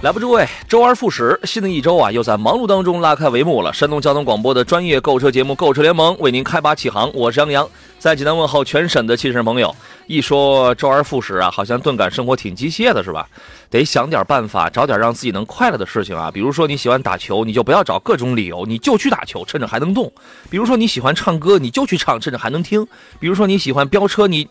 [0.00, 3.72] 来吧，诸位，周而复始，新的一周啊，又在忙碌当中拉开帷幕了。
[3.72, 9.74] 山东交通广播的专业购车节目《购车联盟》为您开拔启航，我是杨洋，在济南问候全省的汽车朋友。
[10.06, 13.28] 一说周而复始啊，好像顿感生活挺机械的，是吧？
[13.70, 16.30] 得想点办法，找点让自己能快乐的事情啊。
[16.32, 20.12] 比如说你喜欢打球，你就不要找各种理由，你就去打球，趁着还能动。
[20.48, 22.86] 比如说你喜欢唱歌，你就去唱，趁着还能听。
[23.18, 24.46] 比如说你喜欢飙车，你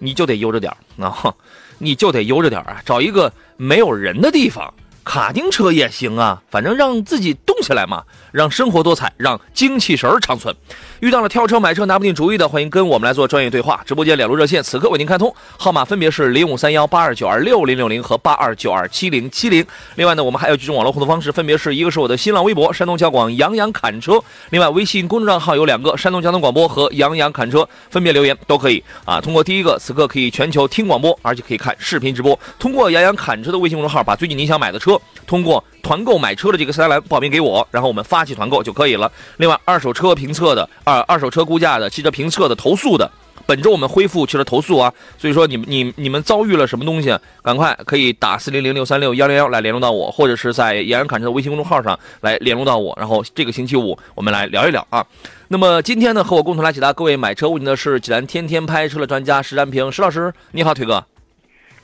[0.00, 1.32] 你就得悠着点啊。
[1.78, 4.72] 你就得悠着点啊，找一个没有人的地方，
[5.04, 10.54] 卡丁车也行啊，反正让自己动起来嘛，让生活多彩，让精气神儿长存。
[11.00, 13.80] 遇到了挑车买车拿不定主意的，欢迎跟我们来做专业对话。
[13.84, 19.64] 直播间两路热线此刻为您开通，号码分别是零五三幺八二九二六零六零和八二九二七零七零。
[19.96, 29.20] 另外呢，我们还有几种网络互动方式，分别是一个是我的新浪微博山东交广杨洋侃车，另外微信公众账号有两个山东交通广播和杨洋侃车，分别留言都可以啊。
[29.20, 32.38] 通过第一个，此刻可以全球听广播，而且可以看视频直播。
[32.58, 39.10] 通过杨洋侃车的微信公众号，把最近你想买的车通过团购买车的这个菜单栏报名给我，然后我们发起团购就可以了。
[39.38, 41.72] 另外，二手车评测的二二手车估价。
[41.72, 43.10] 的汽车评测的投诉的，
[43.46, 55.02] 本周我们恢复汽车投诉啊，所以说你们你你们遭遇了什么东西，赶快可以打四零零六三六幺零幺来联络到我，或者是在杨洋侃车的微信公众号上来联络到我，然后这个星期五我们来聊一聊啊。
[55.48, 61.02] 那么今天呢，和我共同来解答各位买车问题的是济南天天拍车的专家石占平石老师，你好，腿哥。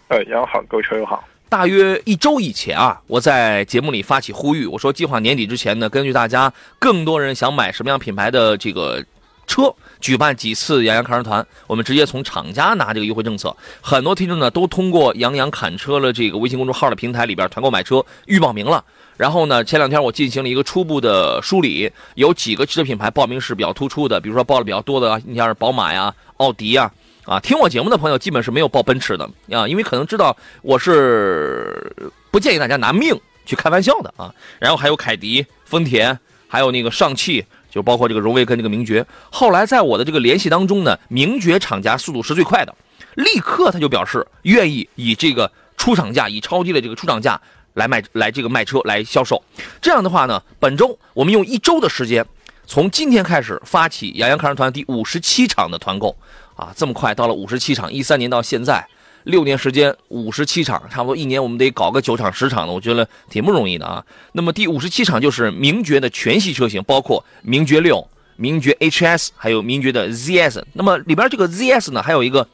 [0.09, 1.25] 呃，杨好，各位车友好。
[1.48, 9.05] 大约一周以前啊，我在节目里发起呼吁，我说计划年底之前呢，根据大家更多人想买什么样品牌的这个。
[9.48, 13.57] 车举办几次杨洋侃车团，我们直接从厂家拿这个优惠政策。
[13.81, 18.85] 很多听众呢都通过杨洋侃车了这个微信公众号的平台里边团购买车预报名了。
[19.17, 26.92] 然后呢，前两天我进行了一个初步的梳理，有几个汽车品牌报名是比较突出的，比如说报的比较多的，你像是宝马呀、奥迪呀，
[27.28, 31.92] 啊，听我节目的朋友基本是没有报奔驰的啊，因为可能知道我是
[32.30, 34.34] 不建议大家拿命去开玩笑的啊。
[34.58, 36.18] 然后还有凯迪、丰田，
[36.48, 37.44] 还有那个上汽。
[37.70, 42.74] 就包括这个荣威跟这个名爵，后来在我的这个联系当中呢，名爵厂家速度是最快的，
[43.14, 47.39] 立刻他就表示愿意以这个出厂价，以超低的这个出厂价
[47.74, 49.45] 来卖来这个卖车来销售。
[49.83, 52.24] 这样的话呢，本周我们用一周的时间，
[52.66, 56.16] 从今天开始发起杨洋看车团第五十七场的团购，
[56.58, 58.85] 啊，这么快到了五十七场，一三年到现在。
[59.24, 64.02] 六年时间，五十七场，差不多一年我们得搞个九场十场的，我觉得挺不容易的啊。
[64.33, 70.63] 那么第五十七场就是名爵的全系车型，包括名爵六、名爵 HS，还有名爵的 ZS。
[70.73, 72.48] 那么里边这个 ZS 呢，还有一个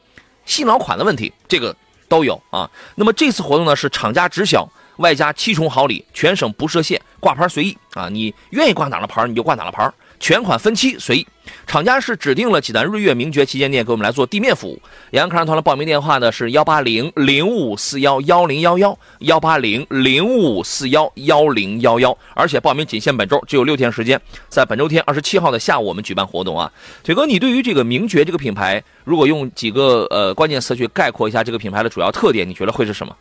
[0.45, 1.73] 新老款的问题，这个
[2.09, 2.69] 都有啊。
[2.95, 4.67] 那么这次活动呢是厂家直销，
[4.97, 9.89] 外加七重好礼，全省不设限，挂牌随意啊，你愿意挂哪个牌你就挂哪个牌。
[10.19, 11.27] 全款分期随意，
[11.65, 14.81] 厂家是指定了济南瑞月名爵旗舰店给我们来做地面服务。
[15.11, 26.71] 杨洋看车团的报名电话呢是幺八零零五四幺幺零幺幺幺八零零五四幺幺零幺幺，而且报名仅限本周，只有六天时间，在本周天二十七号的下午我们举办活动啊。
[27.03, 33.15] 腿哥，你对于这个名爵这个品牌，如果用几个呃关键词去概括一下这个品牌的主要特点，你觉得会是什么？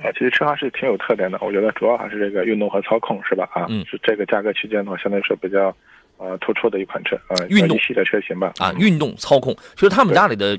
[0.00, 3.48] 啊，其实车还是挺有特点的，我觉得主要还是这个运动和操控，是吧？
[3.52, 5.74] 啊，嗯，是这个价格区间的话，相对来说比较
[6.18, 8.52] 呃突出的一款车，啊，运动系的车型吧。
[8.58, 10.58] 啊，运动操控，其实他们家里的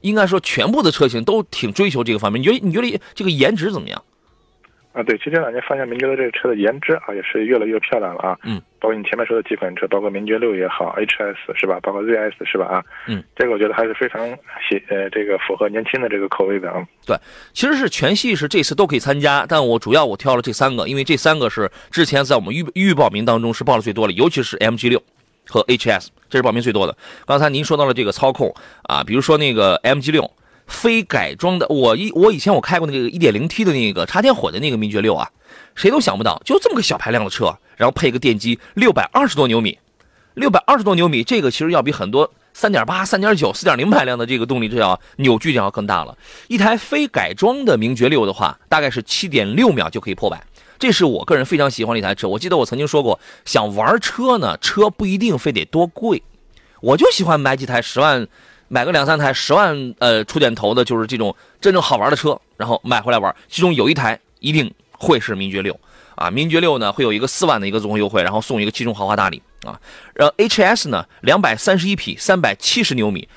[0.00, 2.40] 应该说全部的车型都挺追求这个方面。
[2.40, 4.02] 你觉得你觉得这个颜值怎么样？
[4.92, 8.36] 啊，对，其实这两年发现名爵的这个车的颜值啊，也是越来越漂亮了啊。
[8.42, 11.78] 嗯，包括你前面说的几款车，包括名爵六也好，HS 是吧？
[11.80, 12.66] 包括 ZS 是吧？
[12.66, 14.28] 啊，嗯，这个我觉得还是非常
[14.68, 16.84] 喜呃，这个符合年轻的这个口味的啊。
[17.06, 17.16] 对，
[17.52, 25.00] 其实是全系是这次都可以参加，但我主要我挑了这三个，因为这三个是之前在我们预预报名当中是报的最多的，尤其是 MG 六
[25.46, 26.96] 和 HS，这是报名最多的。
[27.26, 30.28] 刚才您说到了这个操控啊，比如说那个 MG 六。
[30.70, 35.28] 非改装的，我一我以前我开过那个 1.0T 的那个插电混的那个名爵六啊，
[35.74, 39.76] 谁都想不到，就这么个小排量的车，然后配个电机，六百二十多牛米，
[40.34, 46.16] 六百二十多牛米，这个其实要比很多3.8、3.9、4.0排量的这个动力这要扭矩就要更大了。
[46.48, 50.42] 一台非改装的名爵六的话，大概是7.6秒就可以破百，
[50.78, 52.28] 这是我个人非常喜欢的一台车。
[52.28, 56.22] 我记得我曾经说过，想玩车呢，车不一定非得多贵。
[56.80, 58.26] 我就喜欢买几台十万，
[58.72, 63.34] 买个两三台十万呃出点头的，就是这种真正好玩的车，然后买回来玩。
[63.48, 65.78] 其中有一台一定会是名爵六
[66.14, 69.80] 啊，名爵六呢会有一个四万的一个综合优惠，然后送一个七重豪华大礼啊。
[70.14, 73.28] 然后 HS 呢两百三十一匹，三百七十牛米，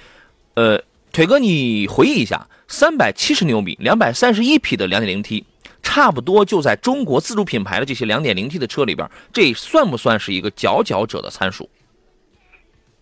[0.53, 0.79] 呃，
[1.11, 5.43] 腿哥你回忆一下，三百七十牛米，两百三十一匹的两点零 T。
[5.85, 11.69] 差不多就在中国自主品牌的这些 2.0T 的车里边，这算不算是一个佼佼者的参数？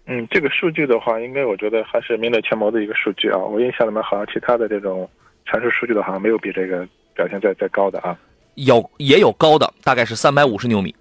[0.06, 3.38] 嗯，这个数据的话，应该我觉得还是名列前茅的一个数据啊。
[3.38, 5.10] 我印象里面好像其他的这种
[5.46, 8.18] 参数数据的，好像没有比这个表现再再高的啊。
[8.56, 10.94] 有也有高的，大概是三百五十牛米，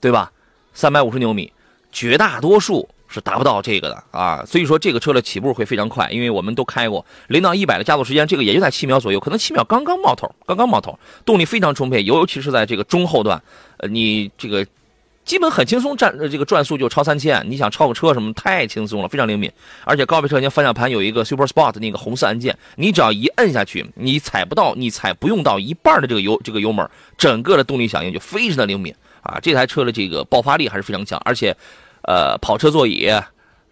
[0.00, 0.32] 对吧？
[0.72, 1.52] 三百五十牛米，
[1.92, 2.88] 绝大多数。
[3.06, 13.40] 是达不到这个的啊，所以说这个车的起步会非常快，因为我们都开过零到一百的加速时间，这个也就在七秒左右，可能七秒刚刚冒头，刚刚冒头，动力非常充沛，尤其是在这个中后段，
[13.76, 14.66] 呃，你这个
[15.24, 19.50] 基本很轻松，转这个转速就超三千，你想超个车什么太轻松了，非常灵敏，
[19.84, 31.56] 而且高配车型方向盘有一个 Super Sport 那个红色按键，你只要一摁下去，你踩不到，你踩不用到一半的这个油这个油门，整个的动力响应就非常的灵敏啊，这台车的这个爆发力还是非常强，而且。
[32.06, 33.10] 呃，跑车座椅，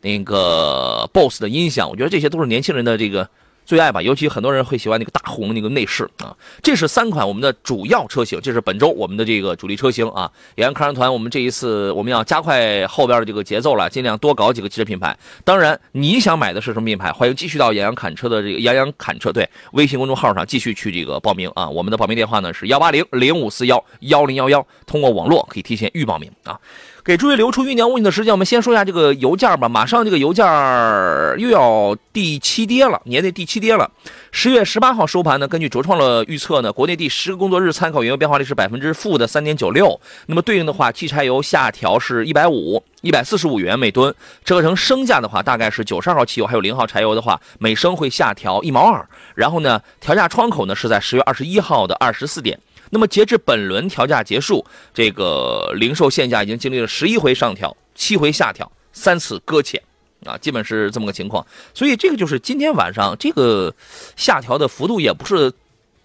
[0.00, 3.28] 那个 BOSS 的音响，我觉得这些都是年轻人的这个
[3.64, 4.02] 最爱吧。
[4.02, 6.36] 尤其很多人会喜欢那个大红那个内饰啊。
[6.62, 10.30] 这是三款我们的主要车型，这是本周我们的这个主力车型啊。
[10.56, 15.16] 延安科研团，我们这一次我们要加快后边的这个节奏了，尽量多搞几个汽车品牌。
[15.44, 17.12] 当然，你想买的是什么品牌？
[17.12, 21.68] 欢迎继续到杨洋侃车的这个杨洋侃车队微信公众号上继续去这个报名啊。
[21.68, 26.58] 我们的报名电话呢是幺八零零五四幺幺零幺幺，通过网络可以提前预报名啊。
[27.04, 29.68] 给诸位留出酝酿问题的时间，我们先说一下这个油价吧。
[29.68, 33.90] 马上这个油价又要第七跌了，年内第七跌了。
[34.30, 40.00] 十月十八号收盘呢，根据卓创的预测呢，国内第十个工作日参考原油变化率是百分之负的三点九六。
[40.26, 44.14] 那么对应的话，汽柴油下调是一百五一百四十五元每吨，
[44.44, 49.04] 折合成升价的话，大概是九十二号汽油还有零号柴油的话，每升会下调一毛二。
[49.34, 52.56] 然后呢，调价窗口呢是在十月二十一号的二十四点。
[52.94, 54.62] 那么，截至本轮调价结束，
[54.92, 59.82] 这个零售限价已经经历了十一回上调、七回下调、三次搁浅，
[60.26, 61.46] 啊，基本是这么个情况。
[61.72, 63.74] 所以，这个就是今天晚上这个
[64.14, 65.50] 下调的幅度也不是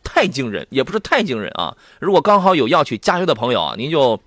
[0.02, 1.76] 太惊人，也不是太惊人啊。
[2.00, 4.18] 如果刚好有要去加油的朋友啊，您就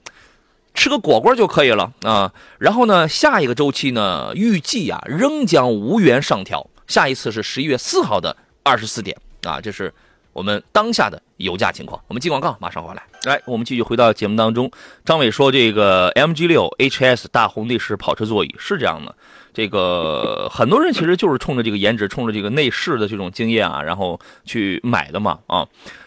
[0.74, 2.30] 吃个果果就可以了啊。
[2.58, 9.90] 然后呢，下一个周期呢，预计啊仍将无缘上调，下一次是十一月四号的二十四点啊，这是。
[10.32, 13.02] 我们当下的油价情况，我们进广告，马上回来。
[13.24, 14.70] 来，我们继续回到节目当中。
[15.04, 19.14] 张伟说：“这个 MG 六 HS 大红内饰跑车座椅是这样的，
[19.52, 25.66] 这个很多人其实就是冲着这个颜值，冲着这个内饰的这种经验啊，然后去买的嘛啊。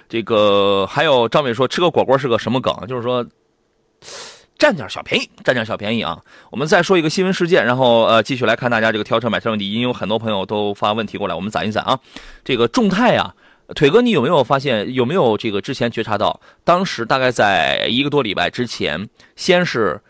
[0.09, 2.75] 这个还有张伟说吃个果果是个什么梗？
[2.87, 3.25] 就是说
[4.57, 6.19] 占点小便宜，占点小便宜啊。
[6.49, 11.99] 我们再说一个新闻事件，然后呃继续来看大家这个挑车买车问题，因为有很多朋友都发问题过来，我们攒一攒啊。
[12.43, 13.35] 这个众泰啊。”
[13.75, 14.93] 腿哥，你有没有发现？
[14.93, 16.39] 有没有这个之前觉察到？
[16.63, 20.01] 当时大概在一个多礼拜之前，先是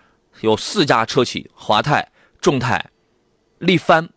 [0.41, 2.09] 有四家车企：华泰、
[2.41, 2.89] 众泰、
[3.59, 4.09] 力帆、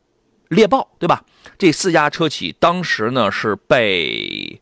[0.48, 1.22] 猎豹，对吧？
[1.58, 4.60] 这四家车企当时呢是被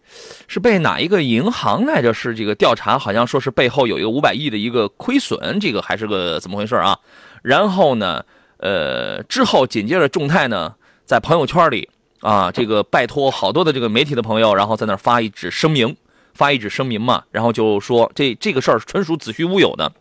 [0.49, 2.13] 是被哪一个银行来着？
[2.13, 6.99] 是这个调查，好像说是背后有一个五百亿的一个亏损，这个还是个怎么回事啊？
[7.43, 8.25] 然后呢，
[8.59, 10.75] 呃，之后紧接着众泰呢
[11.07, 11.89] 在朋友圈里。
[12.25, 15.95] 啊，这个拜托好多的这个媒体的朋友，然后在那发一纸声明，
[16.33, 19.93] 发一纸声明嘛，然后就说这这个事儿纯属子虚乌有的。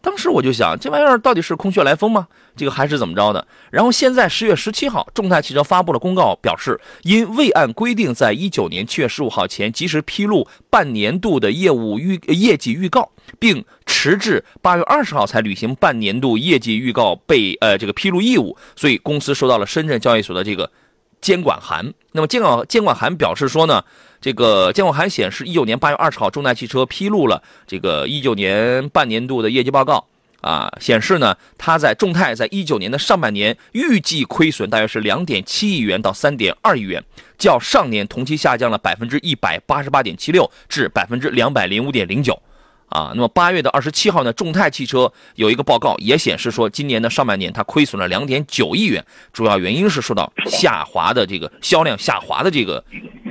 [0.00, 2.28] 当时我就想，这玩意儿到底是空穴来风吗？
[2.56, 3.46] 这个还是怎么着的？
[3.70, 20.70] 然后现在十月十七号，众泰汽车发布了公告，表示因未按规定在一九年七月十五号前及时披露半年度的业务预业绩预告，并迟至八月二十号才履行半年度业绩预告被呃这个披露义务，所以公司收到了深圳交易所的这个。
[21.20, 23.82] 监管函，那么监管监管函表示说呢，
[24.20, 30.06] 这个监管函显示，一九年八月二十号，众泰汽车披露了这个一九年半年度的业绩报告
[30.40, 37.02] 啊，显示呢，它在众泰在一九年的上半年预计亏损大约是两点七亿元到三点二亿元，
[37.36, 42.40] 较上年同期下降了百分之一百八十八点七六至百分之两百零五点零九。
[42.88, 52.82] 啊，那么八月的二十七号呢，众泰汽车有一个报告也显示说，今年的上半年它亏损了两点九亿元，主要原因是受到下滑的这个销量下滑的这个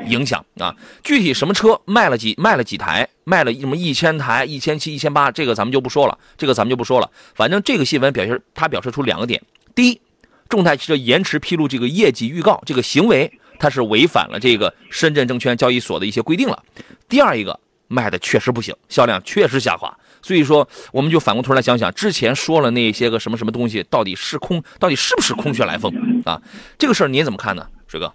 [0.07, 0.75] 影响啊。
[1.03, 7.09] 具体什么车卖了几卖了几台，卖了什么一千台、一千七、一千八，这个咱们就不说了，这个咱们就不说了。
[7.33, 9.41] 反正这个新闻表示，它表示出两个点：
[9.73, 10.01] 第一，
[10.49, 16.61] 众泰汽车延迟披露这个业绩预告这个行为，它是违反了这个深圳证券交易所的一些规定了；
[17.07, 17.57] 第二一个。
[17.87, 25.91] 卖的确实不行，销量确实下滑，所以说，我们就反过头来想想，之前说了那些个什么什么东西，到底是空，到底是不是空穴来风
[26.25, 26.41] 啊？
[26.77, 28.11] 这个事儿您怎么看呢，水哥？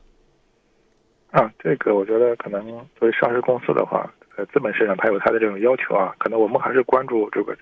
[1.30, 2.66] 啊，这个我觉得可能
[2.98, 4.04] 作为上市公司的话，
[4.36, 7.56] 在资本市场它有它的这种要求啊，可能我们还是关注这个，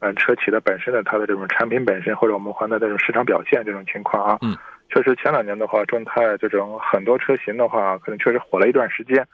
[0.00, 4.38] 嗯，车企的本身的它的这种产品本身，或者我们换的这种市场表现这种情况啊。
[4.42, 4.56] 嗯。
[4.88, 9.26] 确实，前两年的话，众泰这种很多车型的话，可能确实火了一段时间。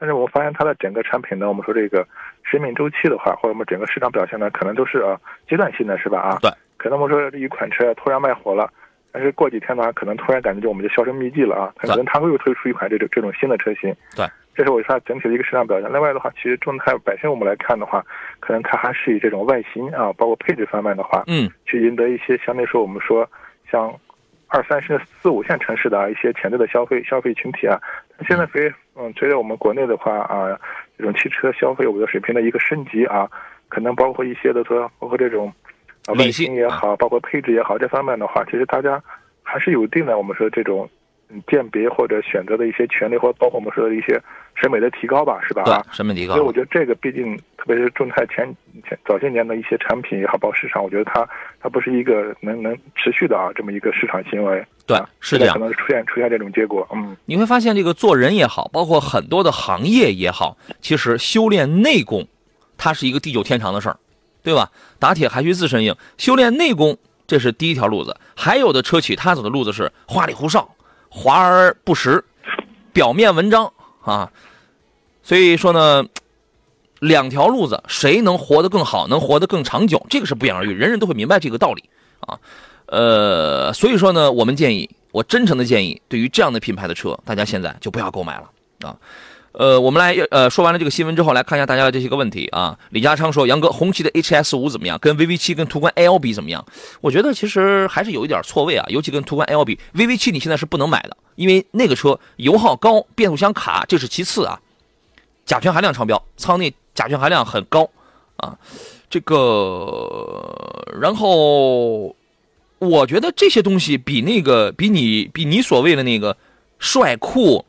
[0.00, 2.06] 但是我们发现它的整个产品呢，我们说这个
[2.44, 6.20] 生命周期的话，或者我们整个市场表现呢，可能都是啊阶段性的，是吧？
[6.20, 6.38] 啊。
[6.40, 6.50] 对。
[6.76, 8.70] 可能我们说这一款车突然卖火了。
[9.10, 11.72] 但是过几天的话，可能突然感觉就我们就销声匿迹了啊！
[11.78, 13.92] 可能它会又推出一款这种这种新的车型。
[14.14, 14.24] 对，
[14.54, 15.90] 这是我说它整体的一个市场表现。
[15.90, 18.04] 另外的话，其实众泰本身我们来看的话，
[18.38, 23.28] 可能它还是以这种外形啊，包括配置方面的话，嗯，去赢得一些相对说我们说
[23.72, 23.92] 像
[24.46, 27.80] 二三线、四五线城市的啊一些潜在的消费消费群体啊。
[28.26, 30.58] 现在随嗯随着我们国内的话啊，
[30.96, 33.28] 这种汽车消费我觉得水平的一个升级啊，
[33.68, 35.52] 可能包括一些的说包括这种。
[36.16, 38.98] 外形也好，包括配置也好，这方面的话，其实大家
[39.42, 40.88] 还是有一定的我们说这种
[41.46, 44.18] 鉴别或者选择的一些权利，或包括我们说的一些
[44.54, 45.64] 审美的提高吧，是吧？
[45.64, 46.32] 对，审美提高。
[46.32, 48.48] 所以我觉得这个毕竟，特别是众泰前
[48.88, 51.28] 前早些年的一些产品也好，包括市场，我觉得它
[51.60, 54.64] 它不是一个能能持续的啊这么一个市场行为。
[54.88, 55.54] 对，是这样。
[55.54, 57.16] 可能出现出现这种结果，嗯。
[57.26, 62.26] 你会发现，这个做人也好，包括很多的行业也好，其实修炼内功，
[62.76, 63.96] 它是一个地久天长的事儿。
[64.40, 64.70] 对吧？
[64.98, 68.16] 打铁还需自身硬，修炼内功，这是第一条路子。
[68.34, 70.74] 还有的车企他走的路子是花里胡哨、
[71.10, 72.24] 华而不实、
[72.94, 74.32] 表面文章啊。
[75.22, 76.06] 所以说呢，
[77.00, 81.84] 两条路子，谁能活得更好，能活得更长久，这个是不言而喻，人人都会明白这个道理
[82.20, 82.38] 啊。
[82.88, 88.50] 呃，所以说呢，我们建议，我真诚的建议，对于这样的品牌的车，大家现在就不要购买了
[88.88, 88.96] 啊。
[89.52, 92.78] 呃，我们来呃说完了这个新闻之后，来看一下大家的这些个问题啊。
[92.90, 94.96] 李家昌说：“杨哥，红旗的 HS 五怎么样？
[95.00, 96.64] 跟 VV 七、跟途观 L 比怎么样？”
[97.00, 104.60] 我觉得其实还是有一点错位啊，尤其跟途观 L 比，VV 七你现在是不能买的，因为那个车油耗高，变速箱卡，这是其次啊。
[105.44, 107.90] 甲醛含量超标，舱内甲醛含量很高
[108.36, 108.56] 啊。
[109.10, 112.14] 这个，然后
[112.78, 116.36] 我觉得这些东西比那个比你比你所谓的那个
[116.78, 117.64] 帅酷。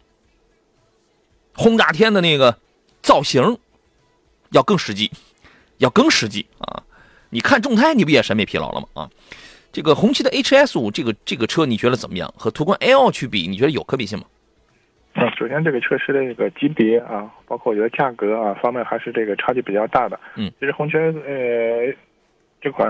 [1.53, 2.57] 轰炸天的那个
[3.01, 3.57] 造型
[4.51, 5.11] 要更实际，
[5.79, 6.81] 要更实际啊！
[7.29, 8.87] 你看众泰，你不也审美疲劳了吗？
[8.93, 9.09] 啊，
[9.73, 12.33] 这个红旗的 HS 五这个这个车你觉得怎么样？
[12.37, 14.25] 和途观 L 去比，你觉得有可比性吗？
[15.15, 20.17] 嗯，首先这个车是这个级别啊，包括我觉得价格啊方面还是这个差距比较大的。
[20.35, 21.93] 嗯，其实红旗呃
[22.61, 22.89] 这款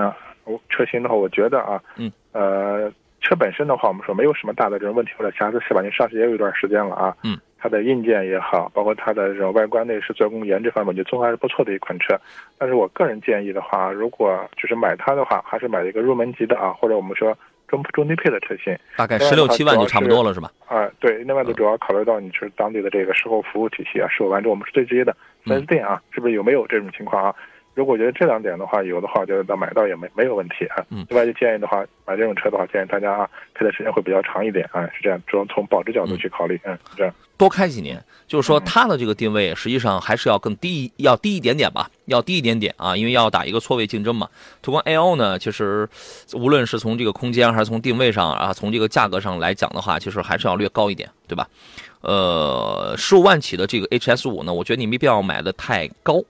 [0.69, 2.91] 车型的话，我觉得啊，嗯呃
[3.21, 5.81] 车本身的话，我们说没有什么大的这种问题或者瑕疵，是吧？
[5.81, 7.15] 你上市也有一段时间了啊。
[7.23, 7.37] 嗯。
[7.61, 12.17] 它的硬件也好，包括它的这种外观内饰做工颜值方面，我觉得综合还是不错的一款车。
[12.57, 17.37] 但是我个人建议的话，如果就是买它的话，还是买一个入门级的啊，或者我们说
[17.67, 20.49] 中中低配的车型，大概十六七万就差不多了，是吧？
[20.69, 21.17] 啊，对。
[21.25, 24.51] 另外就主要考虑到你是当地的这个售后服务体系啊，售后完之后？
[24.51, 25.13] 我们是最直接的
[25.43, 27.35] 四 S 店啊，是不是有没有这种情况啊？
[27.79, 30.83] 如果觉得这两点的话有的话，我觉得到买到也没没有问题啊。
[30.89, 31.05] 嗯。
[31.07, 35.17] 另外就建议的话，买这种车的话，建议大家啊，开的时间会比较长一点啊，是这样。
[35.25, 37.13] 主要从保值角度去考虑，嗯，这样。
[37.37, 44.27] 多开几年，就是说它的这个定位实际上还是要更低，要低一点点吧，要低一点点啊，因为要打一个错位竞争嘛。
[44.61, 45.87] 途观 L 呢，其实
[46.33, 51.47] 无论是从这个空间还是从定位上啊，从这个价格上来讲的话，其实还是要略高一点，对吧？
[52.01, 56.21] 呃，十五万起的这个 HS 五呢，我觉得你没必要买的太高。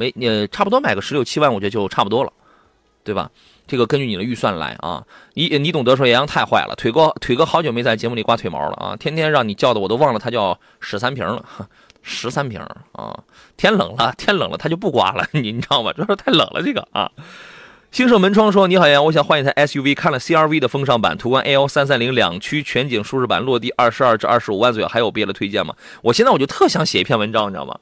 [0.00, 2.32] 没，你差不多买个十六七万，我觉得就差不多了，
[3.04, 3.30] 对吧？
[3.66, 5.04] 这个根据你的预算来啊。
[5.34, 11.44] 你你懂得说，杨洋太坏了，腿哥腿哥好久没在节目里刮腿毛了啊，天天让你叫的我都忘了他叫十三瓶了，
[12.02, 12.58] 十三瓶
[12.92, 13.22] 啊。
[13.58, 15.92] 天冷了，天冷了他就不刮了，你你知道吗？
[15.92, 17.10] 主要是太冷了这个啊。
[17.92, 25.74] 兴盛门窗说：“你好，呀，我想换一台 SUV，看了 CRV 的风尚版，途观 L 三三零两驱全景舒适版，落地二十二至二十五万左右，还有别的推荐吗？
[26.00, 27.76] 我现在我就特想写一篇文章，你知道吗？”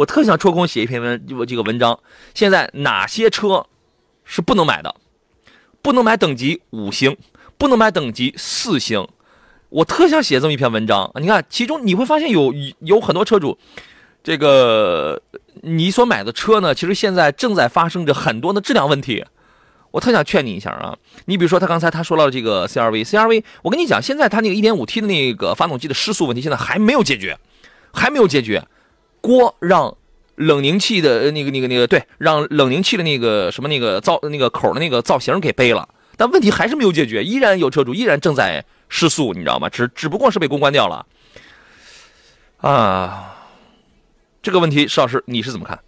[0.00, 2.00] 我特想抽空写一篇文，这个文章。
[2.34, 3.66] 现在哪些车
[4.24, 4.94] 是不能买的？
[5.82, 7.18] 不能买等级五星，
[7.58, 9.06] 不能买等级四星。
[9.68, 11.12] 我特想写这么一篇文章。
[11.16, 13.58] 你看，其中你会发现有有很多车主，
[14.24, 15.20] 这个
[15.60, 19.26] 你所买的车呢，其实现在正在发生着很多的质量问题。
[19.90, 27.38] 我特想劝你一下啊，你比如说他刚才他说到这个 CRV，CRV，我跟你讲，现在他那个 1.5T 的那个发动机的失速问题，现在还没有解决，
[27.92, 28.66] 还没有解决。
[29.20, 29.96] 锅让
[30.36, 39.68] 冷凝器的那个、那个、那个，对，让冷凝器的那个什么那个造那个口的那个造型给背了，但问题还是没有解决，依然有车主依然正在失速，你知道吗？
[39.68, 41.06] 只只不过是被公关掉了。
[42.58, 43.36] 啊，
[44.42, 45.78] 这个问题，邵老师你是怎么看？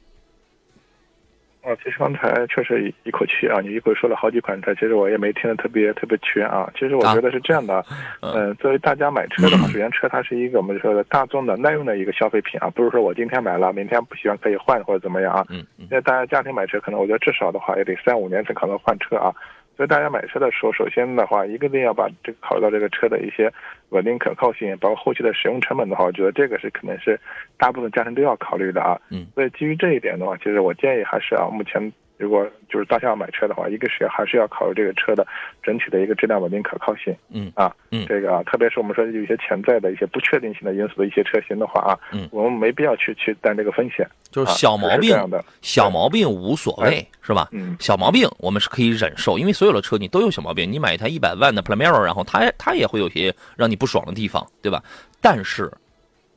[1.64, 6.69] 哦，其实刚才确实一一口气啊，你一会儿说了好几款车，其实我也没听得特别特别全啊。
[6.75, 7.85] 其实我觉得是这样的，
[8.21, 15.47] 嗯，作为大家买车的话，首先车它是一个我们说的大众的耐用的一个消费品啊，不是说我今天买了，明天不喜欢可以换或者怎么样啊。
[15.50, 15.87] 嗯嗯。
[15.88, 19.33] 因为大家家庭买车，可能我觉得至少的话也得三五年才可能换车啊。
[19.76, 23.50] 所以大家买车的时候，首先的话，一个定要把这个考虑到这个车的一些
[23.92, 27.18] 稳定可靠性，包括后期的使用成本的话，我觉得这个是可能是
[27.56, 29.00] 大部分家庭都要考虑的啊。
[29.11, 29.26] 嗯。
[29.34, 35.26] 所以基于这一点的话，其实我建议还是啊，目前如果就是当下要买车的话，一个是还是要考虑这个车的
[35.62, 37.14] 整体的一个质量稳定可靠性。
[37.30, 37.52] 嗯。
[37.54, 44.08] 啊，嗯，这个啊，特别是我们说有一些潜在的一些不确定性的因素的一些车型的话啊，嗯，我们没必要去去担这个风险。
[44.30, 47.49] 就是小毛病，的小毛病无所谓，是吧？
[47.52, 50.71] 嗯，小毛病我们是可以忍受，因为所有的车你都有小毛病。
[50.71, 54.83] 你买一台一百万的 Primera，然后它它也会有些让你不爽的地方，对吧？
[55.21, 55.73] 但是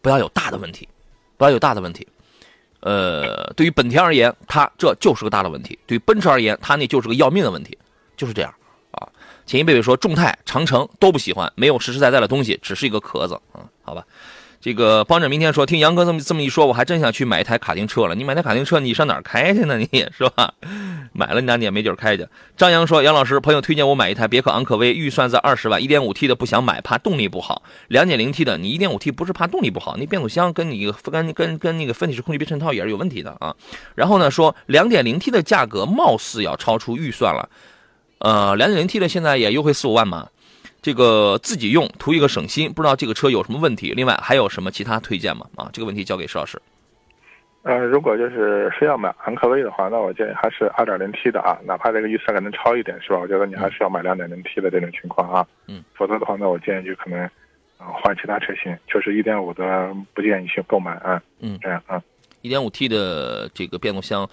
[0.02, 0.88] 不要有大的问题，
[1.38, 2.08] 不要有大的问题。
[2.82, 7.76] 呃，对于本田而言，它这就是个大的问题；对于奔驰而言，它那就是个要命的问题，
[8.16, 8.54] 就是这样
[8.92, 9.10] 啊。
[9.48, 14.06] 前一贝贝说，众泰、长城都不喜欢，没有实实在在的东西，只是一个壳子啊，好吧。
[14.66, 18.16] 这个帮着明天说，听杨哥这么这么一说，我还真想去买一台卡丁车了。
[18.16, 19.78] 你买台卡丁车，你上哪儿开去呢？
[19.78, 20.52] 你 是吧？
[21.14, 22.28] 买了你，那你也没地儿开去。
[22.58, 33.56] 张扬说，杨老师，朋友推荐我买一台别克昂科威，预算在二十万，1.5T 的不想买，怕动力不好；2.0T 的，你 1.5T 不是怕动力不好，那变速箱跟你跟跟跟那个分体式空气别衬套也是有问题的啊。
[33.94, 37.48] 然后呢，说 2.0T 的价格貌似要超出预算了，
[38.18, 40.30] 呃，2.0T 的现在也优惠四五万嘛。
[40.86, 43.92] 这个自己用图一个省心，不知道这个车有什么问题。
[43.96, 45.48] 另外还有什么其他推荐吗？
[45.56, 46.62] 啊，这个问题交给石老师。
[47.64, 53.18] 呃，如果就是非要买昂科威的话，那我建议还是 2.0T 的啊，哪怕这个预算可能超一点，是吧？
[53.18, 55.48] 我觉得你还是要买 2.0T 的这种情况啊。
[55.66, 55.84] 嗯。
[55.96, 57.20] 否则的话，那我建议就可能
[57.80, 61.20] 啊换其他车型，就是1.5的不建议去购买啊。
[61.40, 61.58] 嗯。
[61.64, 62.00] 这样啊。
[62.44, 64.30] 1.5T 的这个变速箱，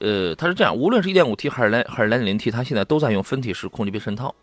[0.00, 4.34] 呃，它是这样，无论是 1.5T 还是来还是 2.0T，它现在都在用分体式空气别衬套。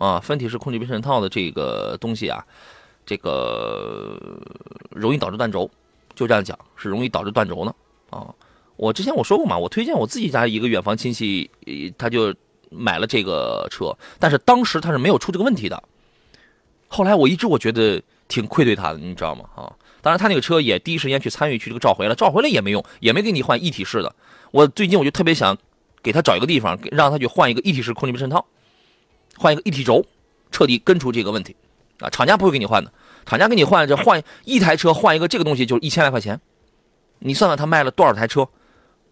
[0.00, 2.42] 啊，分体式空气别衬套的这个东西啊，
[3.04, 4.18] 这个
[4.88, 5.70] 容易导致断轴，
[6.14, 7.74] 就这样讲是容易导致断轴呢。
[8.08, 8.34] 啊，
[8.76, 11.50] 我之前我说过嘛，我推荐我自己家一个远房亲戚，
[11.98, 12.34] 他就
[12.70, 15.82] 买了这个车，但是当时他是没有出这个问题的。
[16.88, 19.44] 后来我一直我觉得挺愧对他的，你知道吗？
[19.54, 24.16] 啊，当然他那个车也第一时间去参与去这个召回了，召回了也没用，也没给你换一体式的。
[24.50, 25.54] 我最近我就特别想
[26.02, 28.46] 给他找一个地方，让他去换一个一体式空气别衬套。
[29.40, 30.04] 换一个一体轴，
[30.50, 31.56] 彻底根除这个问题，
[32.00, 32.92] 啊，厂家不会给你换的，
[33.24, 36.38] 厂家给你换这 换一台车换一个这个东西就是一千来块钱，
[37.20, 38.46] 你算算他卖了多少台车，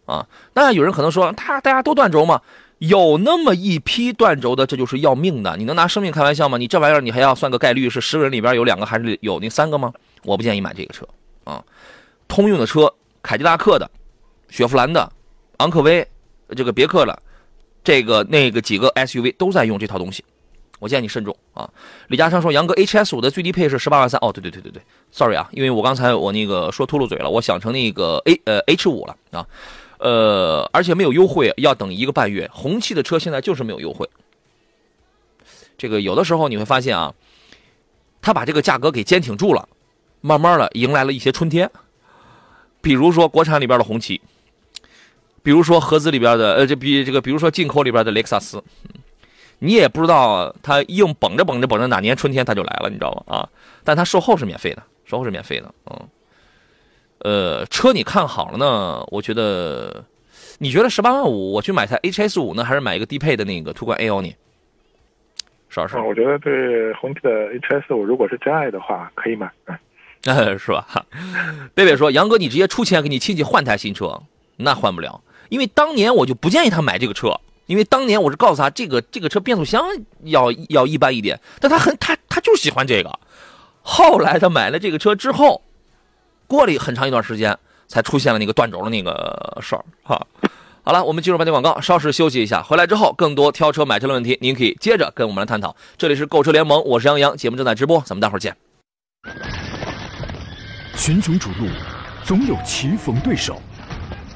[0.04, 2.42] 啊，那有人可能说他大家都断轴嘛，
[2.76, 6.58] 有那么一批断轴的，这就是要命的，你能拿生命开玩笑吗？
[6.58, 9.90] 你这玩意儿你还要算个概率，是十个人里边有两个还是有那三个吗？
[10.24, 11.08] 我不建议买这个车，
[11.44, 11.64] 啊，
[12.28, 13.90] 通用的车，凯迪拉克的，
[14.50, 15.10] 雪佛兰的，
[15.56, 16.06] 昂科威，
[16.54, 17.22] 这个别克的。
[17.88, 20.22] 这个那个几个 SUV 都在用这套东西，
[20.78, 21.66] 我建议你慎重啊。
[22.08, 29.46] 李嘉诚说：“杨哥，HS 五的最低配是十八万三。”哦，对对对对对，sorry 啊，因为我刚才我那个说秃噜嘴了，我想成那个 A 呃 H 五了啊，
[30.00, 32.46] 呃，而且没有优惠，要等一个半月。
[32.52, 34.06] 红旗的车现在就是没有优惠。
[35.78, 37.14] 这个有的时候你会发现啊，
[38.20, 39.66] 他把这个价格给坚挺住了，
[40.20, 41.70] 慢慢的迎来了一些春天，
[42.82, 44.20] 比如说国产里边的红旗。
[45.42, 48.62] 比如说合资里边的，呃，这比这个，比如说进口里边的雷克萨斯，
[49.60, 53.36] 你也不知道它硬绷着绷着绷着哪年春天它就来了，你知道吗？
[53.36, 53.48] 啊，
[53.84, 56.08] 但它售后是免费的，售后是免费的，嗯，
[57.20, 60.04] 呃，车你看好了呢，我觉得，
[60.58, 64.34] 你觉得十八万五我去买台 HS 五呢，还是买一个低配的那个途观 L 呢？
[65.70, 65.98] 是不是？
[65.98, 69.50] 我觉得对红旗的 HS 五，如果是真爱的话，可以买，
[70.24, 70.86] 嗯， 是吧？
[71.74, 74.20] 贝贝说，杨哥，你直接出钱给你亲戚换台新车，
[74.56, 75.20] 那换不了。
[75.48, 79.84] 因为当年我就不建议他买这个车，因为当年我是告诉他这个这个车变速箱
[80.24, 83.18] 要要一般一点，但他很他他就喜欢这个。
[83.82, 85.62] 后来他买了这个车之后，
[86.46, 90.26] 过了很长一段时间才出现了那个断轴的那个事儿哈。
[90.82, 95.76] 好了，我们进入半天广告，稍事休息一下，回来之后更多挑车买车的问题，您可以接着跟我们来探讨。
[95.98, 98.56] 这里是购车联盟，我是杨洋，节目正在直播，咱们待会儿见。
[100.96, 101.66] 群雄逐鹿，
[102.24, 103.60] 总有棋逢对手。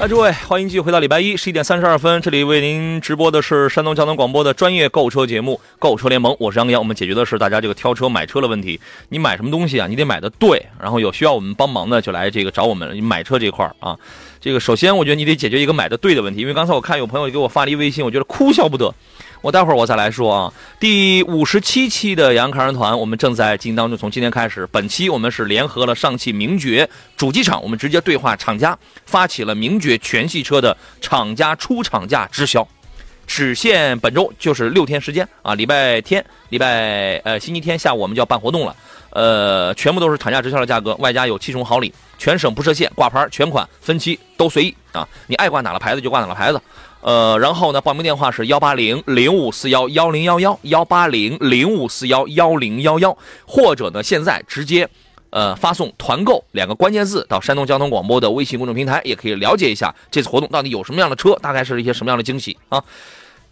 [0.00, 6.80] 哎，诸位，欢迎继续回到礼拜一十一点三十二分，这里为您直播的是山东交通广播的专业购车节目《购车联盟》，我是杨洋。
[6.80, 8.78] 我们解决的是大家这个挑车买车的问题。
[9.08, 9.86] 你买什么东西啊？
[9.86, 13.96] 你得买的对，然后有需要我们帮忙的就来这个找我们买车这块儿啊。
[14.40, 18.92] 这个首先，我觉得你得解决一个买的对的问题，因为刚才我看有朋友给我发了一微信，我觉得哭笑不得。
[19.44, 20.52] 我待会儿我再来说啊。
[20.80, 23.98] 第五十七期的杨康人团，我们正在进行当中。
[23.98, 32.66] 从今天开始，本期我们是联合了上汽名爵主机厂，我们直接对话厂家，发起了名爵全系车的厂家出厂价直销，
[33.26, 35.54] 只限本周，就是六天时间啊。
[35.54, 38.74] 礼拜天、礼拜呃星期天下午我们就要办活动了，
[39.10, 45.06] 呃，全部都是厂家直销的价格，外加有七重好礼，全省不设限，挂牌、全款、分期都随意啊。
[45.26, 46.58] 你爱挂哪个牌子就挂哪个牌子。
[47.04, 53.14] 呃，然后呢，报名电话是幺八零零五四幺幺零幺幺幺八零零五四幺幺零幺幺，
[53.46, 54.88] 或者呢，现在直接，
[55.28, 62.82] 呃，发送“团购”两个关键字到山东交通广播的微信公众平台，也可以了解一下这次活动到底有什么样的车，大概是一些什么样的惊喜啊。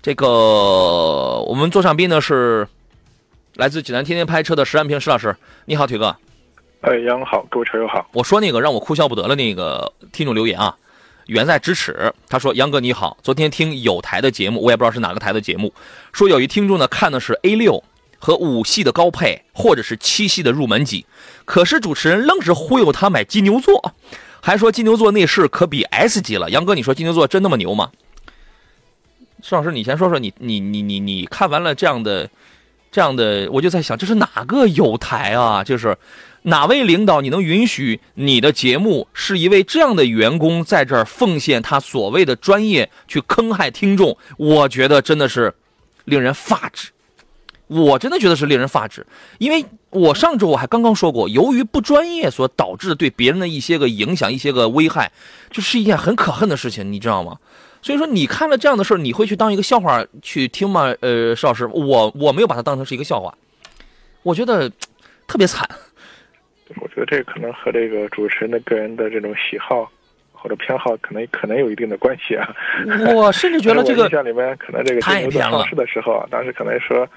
[0.01, 0.27] 这个
[1.47, 2.67] 我们座上宾呢是
[3.57, 5.37] 来自济南天天拍车的石安平石老师，
[5.67, 6.17] 你好，腿哥。
[6.81, 8.09] 哎，杨好，各位车友好。
[8.15, 10.75] 我说那个让我哭笑不得的那个听众留言啊。
[11.27, 15.73] 远在咫尺，他说：“杨哥你好，昨天听有台的节目，我也不知道是哪个台的节目，
[16.13, 17.83] 说有一听众呢看的是 A 六
[18.19, 21.07] 和五系的高配，或者是七系的入门级，
[21.45, 23.95] 可是主持人愣是忽悠他买金牛座，
[24.41, 26.51] 还说金牛座内饰可比 S 级了。
[26.51, 27.91] 杨哥，你说金牛座真那么牛吗？”
[29.43, 32.29] 石老师，你先说说你你你你你看完了这样的
[32.91, 35.63] 这样的，我就在想，这是哪个有台啊？
[35.63, 35.97] 就是。
[36.43, 44.17] 哪位领导你能允许你的节目是一位这样的员工在这儿奉献他所谓的专业去坑害听众？
[44.37, 45.55] 我觉得真的是
[46.05, 46.91] 令人发指，
[47.69, 49.07] 我真的觉得是令人发指。
[49.39, 55.13] 因为我上周我还刚刚说过，由于不专业所导致对别人的一些个影响、一些个危害，
[55.51, 57.39] 就是一件很可恨的事情，你知道吗？
[57.83, 60.93] 所以说，你看了这样的事儿，你会去当一个笑话去听吗？
[61.01, 63.33] 呃，邵老师，我我没有把它当成是一个笑话，
[64.23, 64.69] 我觉得
[65.27, 65.69] 特别惨。
[66.81, 69.91] 我觉得这可能和这个主持人的个人的这种喜好
[70.33, 72.53] 或者偏好，可能可能有一定的关系啊。
[73.15, 77.09] 我甚至觉得 这个印象里面，可能这个金牛座上市的时候啊，当时可能说，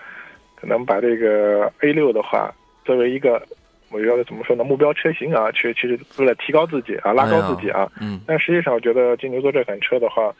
[0.53, 3.41] 可能把这个 A 六的话作为一个，
[3.89, 7.91] 我觉得怎么说呢，目标车型啊，去其实为了提高自己啊，拉高自己啊。
[7.99, 8.21] 嗯。
[8.27, 10.31] 但实际上，我觉得金牛座这款车的话，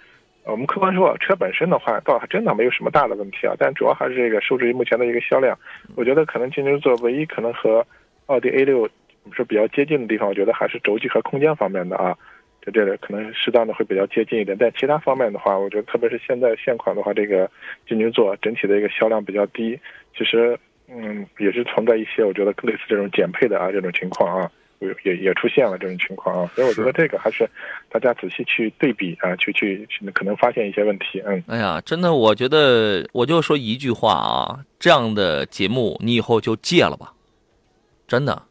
[0.43, 3.55] 我们客观说，车本身的话，倒还真的没有什么大的问题啊。
[3.57, 5.57] 但主要还是这个受制于目前的一个销量，
[5.95, 7.83] 我觉得可能金牛座唯一可能和
[8.27, 8.87] 奥迪 A 六。
[9.33, 12.15] 是比较接近的地方，我觉得还是轴距和空间方面的啊，
[12.65, 14.57] 在这里可能适当的会比较接近一点。
[14.59, 17.49] 但其他方面的话，我觉得特别是现在现款的话，这个
[17.87, 19.79] 金牛座整体的一个销量比较低，
[20.17, 20.57] 其实
[20.87, 24.51] 嗯也是存在一些我觉得类似这种减配的啊这种情况啊，
[25.03, 26.51] 也也出现了这种情况啊。
[26.55, 27.49] 所以我觉得这个还是
[27.89, 31.21] 大家仔细去对比啊，去去去可能发现一些问题。
[31.25, 37.13] 嗯，哎呀，真的，我觉得我就说一句话啊，这样的节目你以后就戒了吧，
[38.07, 38.43] 真的。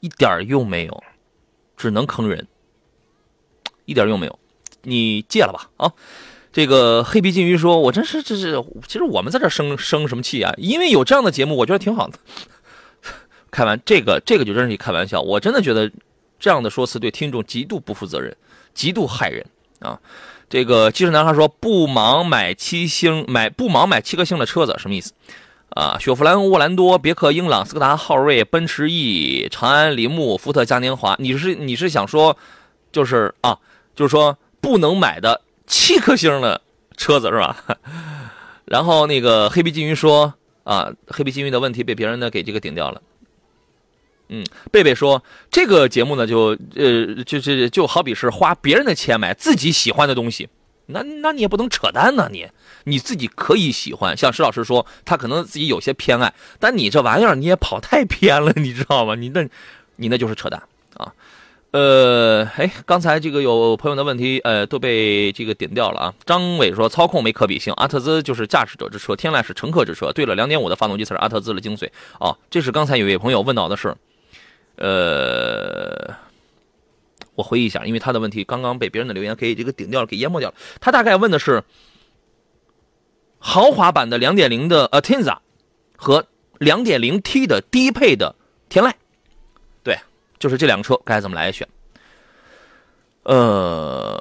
[0.00, 1.02] 一点用没有，
[1.76, 2.46] 只能坑人，
[3.84, 4.38] 一点用没有，
[4.82, 5.92] 你戒了吧啊！
[6.52, 10.52] 这个黑皮金鱼说：“我真是这是，其实我们在这生生什么气啊？
[10.56, 12.18] 因为有这样的节目，我觉得挺好的。
[13.52, 15.90] 开玩这个这个就真是一开玩笑，我真的觉得
[16.40, 18.36] 这样的说辞对听众极度不负责任，
[18.74, 19.46] 极度害人
[19.78, 20.00] 啊！
[20.48, 25.12] 这个机智男孩说：不忙买七星，买不忙买七颗星的车子，什么意思？”
[25.70, 32.36] 啊，雪佛兰、沃兰多、别克英朗、斯柯达昊锐、奔驰 E、长安铃木、福特嘉年华，你是你是想说，
[32.90, 33.56] 就是啊，
[33.94, 36.60] 就是说不能买的七颗星的
[36.96, 37.56] 车子是吧？
[38.66, 43.00] 然后那个黑皮金鱼说啊，黑皮金鱼的问题被别人呢给这个顶掉了。
[44.28, 50.48] 嗯，贝贝说这个节目呢就呃就是就好比是花别人的钱买自己喜欢的东西。
[50.92, 52.46] 那那你也不能扯淡呢，你
[52.84, 59.14] 你自己可以喜欢，像石老师说，他可能自己有些偏爱，但你这玩意儿你也跑太偏了，你知道吗？
[59.14, 59.48] 你那，
[59.96, 60.62] 你那就是扯淡
[60.96, 61.12] 啊。
[61.72, 66.14] 呃，哎，刚才这个有朋友的问题，呃，都被这个点掉了啊。
[66.26, 70.10] 张伟说，操控没可比性，阿特兹就是驾驶者之车，天籁是乘客之车。
[70.12, 72.36] 对了，两点五的发动机才是阿特兹的精髓啊。
[72.50, 73.94] 这是刚才有位朋友问到的是，
[74.76, 76.14] 呃。
[77.40, 80.54] 我回忆一下，因为他的问题刚刚被别人的留言给这个顶掉了，给淹没掉了。
[80.78, 81.62] 他大概问的是
[83.38, 85.38] 豪华版的2.0的 Atenza
[85.96, 86.26] 和
[86.58, 88.34] 2.0T 的低配的
[88.68, 88.92] 天籁，
[89.82, 89.96] 对，
[90.38, 91.66] 就是这两个车该怎么来选？
[93.22, 94.18] 呃，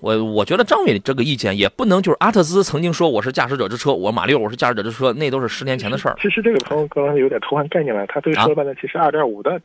[0.00, 6.16] 我我觉得张伟这个意见也不能就是阿特兹曾经说我是驾驶者之车，我马六我是驾驶者之车，那都是十年前的事儿。
[6.20, 9.60] 其实这个朋友刚刚有点偷换概念了，他对说的，其实2.5的。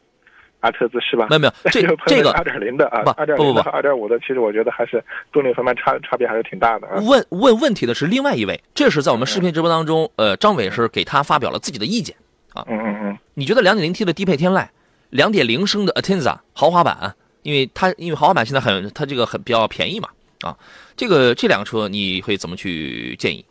[0.61, 1.27] 阿特兹是吧？
[1.29, 6.87] 没有没有， 这这个二点零的啊，二点零的和二点五的，其实我觉得还是动力方面差差别还是挺大的。
[7.01, 12.15] 问问问题的是另外一位，这是在我们视频直播当中，呃，张伟是给他发表了自己的意见
[12.53, 12.65] 啊。
[12.69, 13.17] 嗯嗯嗯。
[13.33, 14.67] 你觉得两点零 T 的低配天籁，
[15.09, 20.09] 两点零升的 Atenza 豪华版，因为它因为豪华版现在很它这个很比较便宜嘛
[20.41, 20.55] 啊，
[20.95, 23.43] 这个这两个车你会怎么去建议？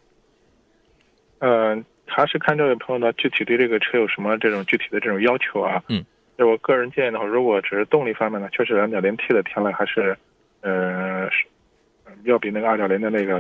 [1.40, 5.83] 嗯，还是看这位朋友呢具体对这个车有什么这种具体的这种要求啊？
[5.88, 6.05] 嗯。
[6.40, 10.16] 就我个人建议的话，如果只是动力方面呢，确实两点零 T 的天籁还是，
[10.62, 11.44] 呃，是
[12.22, 13.37] 要比那个二点零的那个，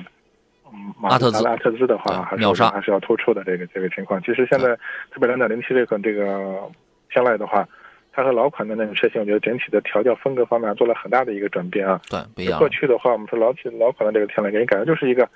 [0.70, 4.22] 嗯，马特达阿特兹的话，还是还是要突出的这个这个情况。
[4.22, 4.76] 其实现在
[5.10, 6.70] 特别两点零 T 这款这个
[7.10, 7.66] 天籁的话，
[8.12, 11.98] 它和老款的那种车型，我觉得整体的调教风格方面做了很大的一个转变啊。
[12.10, 12.58] 对，不一样。
[12.58, 15.26] 过去的话，我们说老老老款的这个天籁，给人感觉就是一个，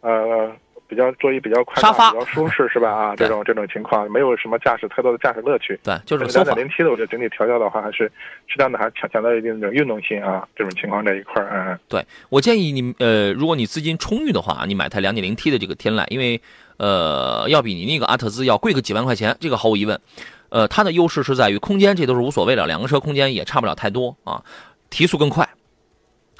[0.00, 0.50] 呃。
[0.90, 2.90] 比较座椅比较宽大，比较舒适，是吧？
[2.90, 5.78] 啊，这种这种情况没有什么驾驶太多的驾驶乐趣。
[5.84, 8.10] 对，就是两点零 T 的，我觉得整体调教的话，还是
[8.48, 10.46] 适当的，还强强调一定的运动性啊。
[10.56, 16.40] 这种情况这一块儿，嗯，对我建议你，呃，如果你资金充裕的话，你买台两点零 T 的这个天籁，因为
[16.78, 20.00] 呃，要比你那个阿特兹要贵个几万块钱，这个毫无疑问。
[20.48, 24.42] 呃，它的优势是在于空间，这都是无所谓的，两个车空间也差不了太多啊，
[24.90, 25.48] 提速更快。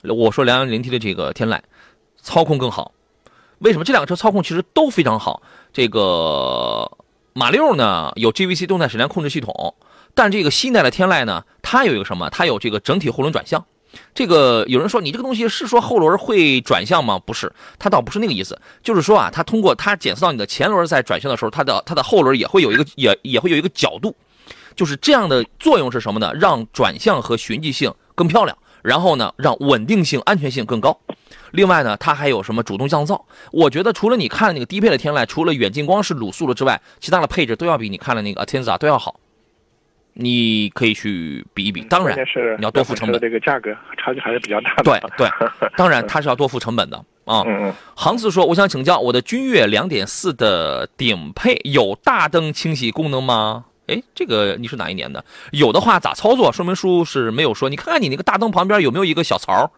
[0.03, 1.61] 我说两点零 T 的这个天籁，
[2.17, 2.93] 操控更好。
[3.61, 5.40] 为什么这两个车操控其实都非常好？
[5.73, 6.90] 这个
[7.33, 9.75] 马六呢有 GVC 动态矢量控制系统，
[10.14, 12.29] 但这个新一代的天籁呢，它有一个什么？
[12.31, 13.64] 它有这个整体后轮转向。
[14.14, 17.18] 这个有人说你这个东西是说后轮会转向吗？
[17.18, 24.14] 不是，它倒不是那个意思，就是说啊，它通过它检测到你的前轮在转向的时候，它的它的后轮也会有一个也也会有一个角度，
[24.77, 26.33] 就是这样的作用是什么呢？
[26.35, 30.99] 让转向和循迹性更漂亮，然后呢，让稳定性、安全性更高。
[31.53, 33.21] 另外呢，它还有什么主动降噪？
[33.53, 39.19] 我觉得除了你看的那个低配的天籁，除了远近光是卤素的之外，其他的配置都要比你看的那个 Atenza 都要好。
[40.12, 41.83] 你可以去比一比。
[41.83, 42.19] 当然，
[42.59, 43.21] 你要多付成本。
[43.21, 44.83] 这个价格差距还是比较大的。
[44.83, 45.29] 对对，
[45.77, 47.43] 当然它是要多付成本的啊。
[47.47, 47.75] 嗯嗯。
[47.95, 55.24] 航子说：“我想请教，我的君越2.4的顶配有大灯清洗功能吗？”哎，这个你是哪一年的？
[55.53, 56.53] 有的话咋操作？
[56.53, 57.68] 说明书是没有说。
[57.68, 59.70] 你看看你那个大灯旁边有没有一个小槽？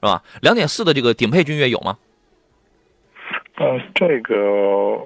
[0.00, 0.22] 是吧？
[0.42, 1.96] 两点四的这个顶配君越有吗？
[3.58, 5.00] 嗯，这个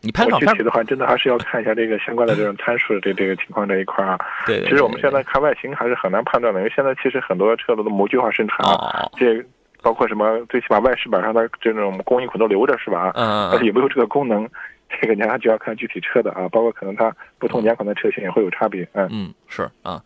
[0.00, 4.18] 你拍照片具体的话，真的还是要看一下这个相关的这种参数，这这个情况这一块啊。
[4.44, 9.40] 对，其实我们现在看外形还是很难判断的，因为现在其实很多车子的模具化生产啊，这
[9.80, 13.12] 包括什么，最起码外饰板上的这种工艺孔都留着，是吧？
[13.14, 14.48] 嗯但是有没有这个功能，
[15.00, 18.88] 这个你还就要看具体车的啊，包括可能它不同年款的车型也会有差别。
[18.92, 20.02] 嗯嗯，是啊。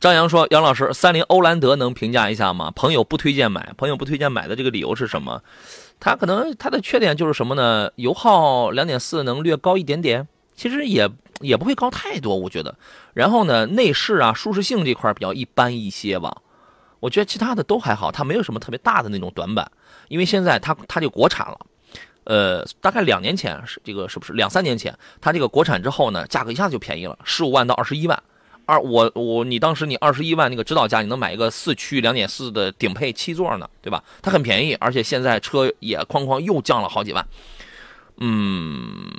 [0.00, 2.72] 张扬说：“杨老师，三菱欧蓝德能评价一下吗？
[2.74, 5.40] 朋友不推荐买，朋友不推荐买的这个理由是什么？
[6.00, 7.88] 它可能它的缺点就是什么呢？
[7.94, 10.26] 油耗两点四能略高一点点，
[10.56, 11.08] 其实也
[11.40, 12.74] 也不会高太多，我觉得。
[13.14, 16.36] 然后呢，内饰啊，舒适性这块比较一般一些吧。
[16.98, 19.70] 我觉得其他的都还好，它没有什么特别大的那种短板。
[20.08, 21.56] 因为现在它它就国产了，
[22.24, 28.22] 呃，大概两年前是这个是不是两三年前，它这个国产之后呢，价格一下子就便宜了，十五万到二十一万。”
[28.64, 34.02] 二我我你当时你二十一万那个指导价，你能买一个四驱两点四的顶配七座呢，对吧？
[34.22, 37.26] 它很便宜，而且现在车也哐哐又降了好几万。
[38.18, 39.10] 嗯，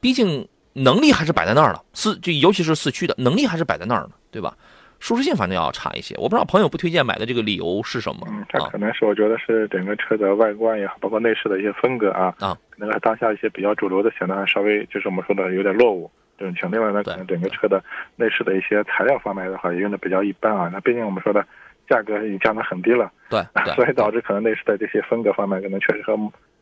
[0.00, 4.54] 毕竟能力还是摆在那儿了，四就尤其是四驱的能力还是摆在那儿的，对吧？
[5.00, 6.14] 舒适性反正要差一些。
[6.16, 8.26] 我不知道朋友不推荐买的这个理由是什么？
[8.30, 16.10] 嗯，它可能是我觉得是整个车的外观也好，包括内饰的一些风格啊啊，可能当下一些比较主流的显得还稍微就是我们说的有点落伍。
[16.38, 17.82] 这种情另外呢，可能整个车的
[18.16, 20.70] 内饰的一些材料方面的话，也用的比较一般啊。
[20.72, 21.44] 那毕竟我们说的
[21.88, 23.42] 价格已经降得很低了，对，
[23.74, 26.16] 所以导致可能内饰的这些风格方面，可能确实和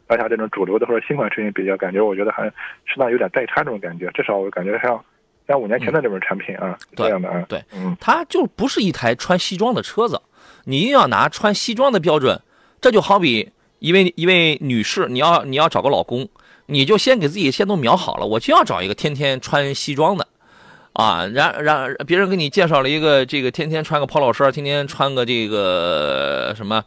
[0.08, 2.46] 当下这种主流的或者新款车型比较，感觉我觉得还
[2.86, 4.10] 适当有点代差这种感觉。
[4.14, 5.04] 至少我感觉像
[5.48, 10.20] 像五年前的这种产品啊，这样的啊，对，嗯，它就不是一台穿西装的车子。
[10.64, 12.40] 你硬要拿穿西装的标准，
[12.80, 16.28] 这就好比一位一位女士，你要你要找个老公。
[16.70, 20.28] 你就先给自己先都瞄好了，我就要找一个天天穿西装的，
[20.92, 26.84] 啊，然然别人给你介绍了一个这个天天穿个 polo 衫，天天穿个这个什么，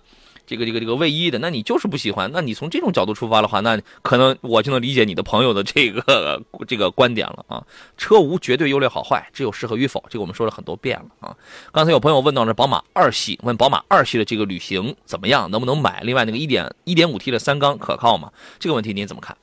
[0.51, 2.29] 这个这个这个卫衣的，那你就是不喜欢。
[2.33, 7.63] 那你从这种角度出发的话，那可能我就能理解你的朋友的这个这个观点了啊。
[7.95, 11.33] 车无绝对优劣好坏，只有适合与否，这个我们说了很多遍了啊。
[11.71, 16.01] 刚才有朋友问到了宝马二系，问宝马二系的这个旅行怎么样，能不能买？
[16.01, 18.29] 另外那个一点一点五 T 的三缸可靠吗？
[18.59, 19.37] 这个问题您怎么看？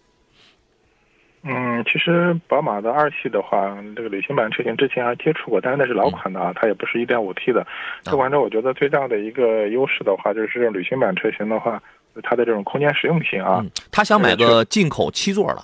[1.43, 7.67] 嗯，其实宝马的二系的话，这个旅行版车型之前还接触过，但是那是老款的啊，它也不是一点五 T 的。
[8.03, 11.81] 这款车我觉得最大的一个优势的话，就是这种旅行版车型的话，
[12.23, 13.65] 它的这种空间实用性啊。
[13.93, 15.63] 他想买个进口七座的，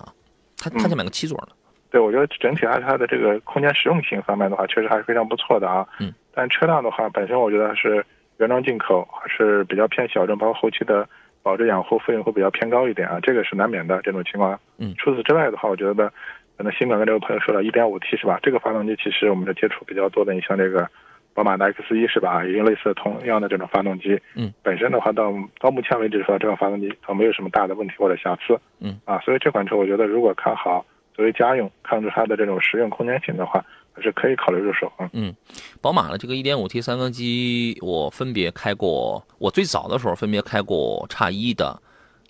[0.56, 1.48] 他他想买个七座的。
[1.90, 5.86] 对，我觉得整体还是它的这个空间实用性方面的话，确实还是非常不错的啊。
[6.00, 6.12] 嗯。
[6.32, 8.04] 但车辆的话，本身我觉得还是
[8.38, 11.08] 原装进口，还是比较偏小众，包括后期的
[11.44, 14.58] 保值养护费用会比较偏高一点啊，这个是难免的这种情况。
[14.78, 14.94] 嗯。
[14.98, 16.10] 除此之外的话，我觉得
[16.56, 18.40] 可能新款跟这位朋友说了，1.5T 是吧？
[18.42, 20.88] 这个发动机其实我们的接触比较多的，你像这个
[21.34, 22.42] 宝马的 X1 是吧？
[22.44, 24.18] 也用类似同样的这种发动机。
[24.34, 24.52] 嗯。
[24.62, 28.58] 本身的话，到到目前为止说，这款发动机它没有什么大的问题或者瑕疵。
[28.80, 28.98] 嗯。
[29.04, 30.84] 啊，所以这款车我觉得如果看好。
[31.16, 35.08] 作为家用，看出它的这种实用空间性的话，还是可以考虑入手啊。
[35.12, 35.34] 嗯，
[35.80, 41.80] 宝马的这个 1.5T 三缸机，我分别开过，我最早的时候分别开过叉一的、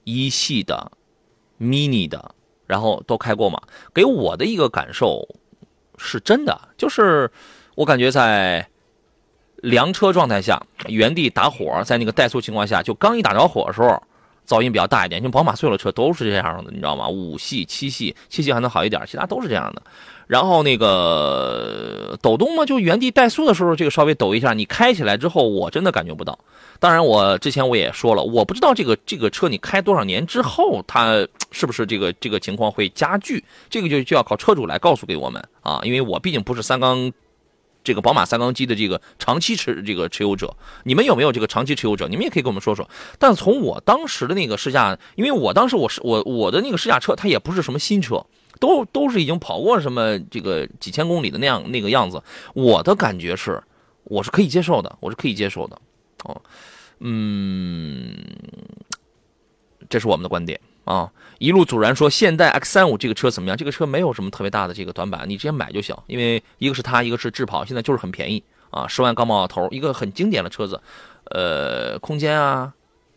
[0.05, 0.93] 一系的、
[1.59, 2.35] mini 的，
[2.67, 3.61] 然后都开过嘛。
[3.95, 5.27] 给我的一个感受
[5.97, 7.31] 是真的，就是
[7.75, 8.69] 我感觉在
[9.57, 14.03] 凉车状态下，原地打火，在那个怠速情况下，就刚一打着火的时候。
[14.47, 17.09] 噪音比较大一点，因为宝马所有的车都是这样的，你知道吗？
[17.09, 19.83] 五系、七系，七系还能好一点，其他都是这样的。
[20.27, 26.39] 然后那个抖动嘛，就原地怠速的时候，这个稍微抖一下，你开起来之后，我真的感觉不到。
[26.79, 37.13] 当然，我之前我也说了，我不知道这个这个车你开多少年之后，它是不是这个这个情况会加剧，这个就就要靠车主来告诉给我们啊，因为我毕竟不是三缸。
[37.85, 42.09] 这个宝马三缸机的这个长期持这个持有者，你们有没有这个长期持有者？
[42.09, 42.89] 你们也可以跟我们说说。
[43.19, 48.25] 但从我当时的那个试驾，因为我当时我是我我的那个试驾车，它也不是什么新车，
[48.59, 52.23] 都都是已经跑过什么这个几千公里的那样那个样子。
[52.55, 53.63] 我的感觉是，
[54.05, 55.79] 我是可以接受的，我是可以接受的。
[56.25, 56.41] 哦，
[57.01, 58.17] 嗯，
[59.91, 60.59] 这是我们的观点。
[60.85, 63.57] 啊，一路阻燃说现代 X 三五这个车怎么样？
[63.57, 65.97] 这个车没有什么特别大的这个短板，你直接买就行。
[66.07, 70.81] 因为一个是它，一个是智跑，现在就是很便宜啊，十万刚冒头，一个很经典的车子，
[71.31, 72.73] 呃，空间啊，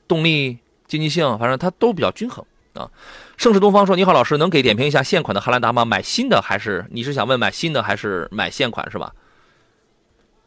[0.07, 2.89] 动力、经济性，反正它都比较均衡啊。
[3.37, 5.85] 盛世东方说：“你好，老师，能给点评一下现款的汉兰达吗？
[5.85, 9.13] 买新的还是你是想问买新的还是买现款是吧？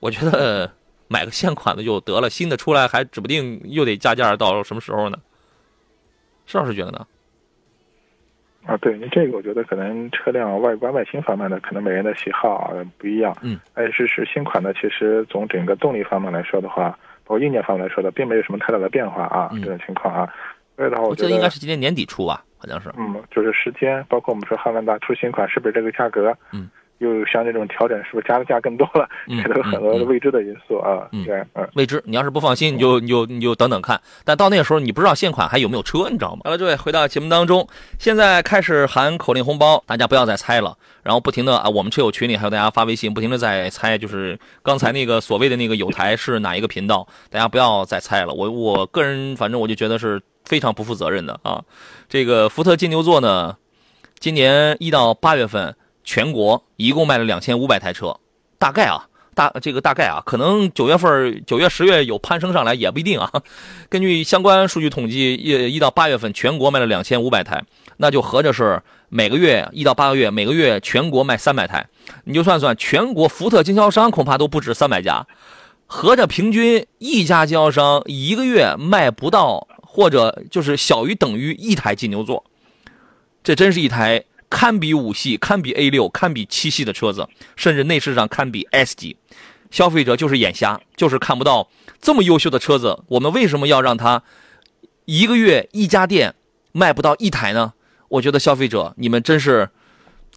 [0.01, 0.73] 我觉得
[1.09, 5.19] 买个现款的就得了，新的出来还指不定又得加价到什么时候呢？
[6.51, 7.07] 施老师觉得呢？”
[8.67, 13.35] 啊，对，你这个我觉得可能车辆外观外形方面的，可能每人的喜好啊不一样。
[13.41, 16.91] 嗯，而是是新款的，其实从整个动力方面来说的话，
[17.25, 20.31] 包括硬件方面来说的，并没有什么太大的变化啊，这种情况啊。
[20.77, 22.93] 所以的话，我觉得应该是今年年底出吧，好像是。
[22.99, 26.37] 嗯，就是时间，包括我们说汉兰达出新款，是不是这个价格？
[26.53, 26.69] 嗯。
[27.01, 29.09] 又像这种调整，是不是加的价更多了？
[29.43, 31.09] 这都有很多的未知的因素啊。
[31.13, 32.03] 嗯，对，嗯，未知。
[32.05, 33.99] 你要是不放心，你就你就你就等等看。
[34.23, 36.43] 但到那个时候，你不知道现款还有没有车，你知道吗？
[36.45, 37.67] 好了，各位，回到节目当中，
[37.99, 40.77] 现在开始喊口令红包，大家不要再猜了。
[41.03, 47.09] 然后不停的啊，我们车友群里还有大家发微信，不停的在猜，就是刚才那个所谓的那个有台是哪一个频道？
[47.31, 48.35] 大家不要再猜了。
[48.35, 51.65] 我我个人反正我就觉得是非常不负责任的啊。
[52.11, 53.57] 这个福特金牛座呢，
[54.19, 55.75] 今年一到八月份。
[56.05, 58.17] 全国一共卖了两千五百台车，
[58.59, 63.31] 大概啊，大这个大概啊，可能九月份、九月、十月有攀升上来也不一定啊。
[63.89, 67.63] 根据相关数据统计，一一到八月份全国卖了两千五百台，
[67.99, 71.87] 那就合着是每个月一到八个月，每个月全国卖三百台，
[72.25, 75.27] 你就算算，全国福特经销商恐怕都不止三百家，
[75.87, 82.45] 合着平均一家经销商一个月卖不到，或者就是小于等于一台金牛座，
[83.45, 84.25] 这真是一台。
[84.51, 89.17] 堪比五系、堪比 A 六、堪比七系的车子，甚至内饰上堪比 S 级，
[89.71, 93.03] 消费者就是眼瞎，就是看不到这么优秀的车子。
[93.07, 94.23] 我们为什么要让它
[95.07, 96.35] 一个月一家店
[96.73, 97.73] 卖不到一台呢？
[98.09, 99.71] 我觉得消费者你们真是，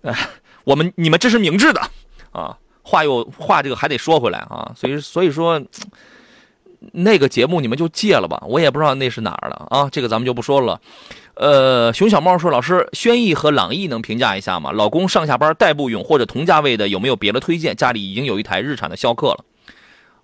[0.03, 0.15] 哎，
[0.63, 1.81] 我们你们这是明智的
[2.31, 2.57] 啊！
[2.83, 5.59] 话又话这个还得说回来啊，所以所以说
[6.91, 10.79] 那个节目你们就戒了吧，我也不知道那是哪儿了啊，这个咱们就不说了。
[11.35, 14.71] 呃，熊小猫说：“老师，轩逸和朗逸能评价一下吗？
[14.71, 17.75] 老公上下班代步用或者同价位的，有没有别的推荐？
[17.75, 19.45] 家里已经有一台日产的逍客了，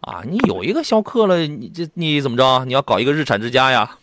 [0.01, 2.63] 啊，你有一个逍客了，你这你怎么着？
[2.65, 3.97] 你要搞一个日产之家呀？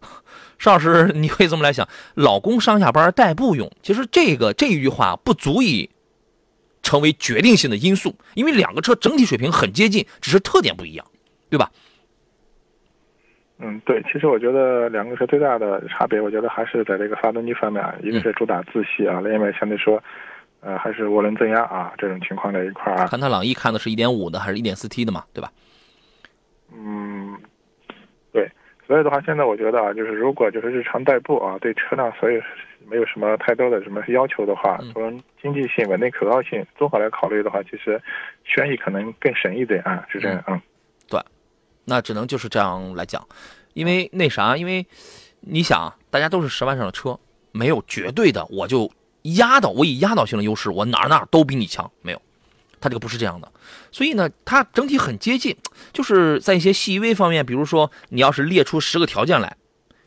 [0.58, 5.88] 邵老师，你可以这么来想，老公上下班代步用，其实这个这一句话不足以
[6.82, 11.06] 成为决定性的因素，因为两个车整体水平很接近，只是特点不一样，
[11.48, 11.70] 对吧？”
[13.62, 20.02] 嗯，对，其实我觉得两个车最大的差别，我觉得还是在这个发动机方面，一个是主打自吸啊，另外相对说，
[20.60, 23.06] 呃，还是涡轮增压啊，这种情况在一块儿啊。
[23.06, 25.50] 看它朗逸看的是一点五的还是一点四 T 的嘛，对吧？
[26.72, 27.36] 嗯，
[28.32, 28.50] 对，
[28.86, 32.40] 所以的话，现在我觉得啊，就是如果就是日常代步啊，对车辆所以
[32.88, 38.00] 没有什么太多的什么要求的话，从经济性、稳定可靠性综合来考虑的话，其实
[38.42, 40.58] 轩逸可能更省一点啊，是这样，嗯。
[41.90, 43.26] 那只能就是这样来讲，
[43.74, 44.86] 因为那啥，因为
[45.40, 47.18] 你想，大家都是十万上的车，
[47.50, 48.88] 没有绝对的，我就
[49.22, 52.22] 压倒我以压倒性的优势，我哪哪都比你强，没有，
[52.80, 53.50] 它这个不是这样的。
[53.90, 55.56] 所以呢，它整体很接近，
[55.92, 59.56] 就是在一些细微方面，比如说你要是列出十个条件来，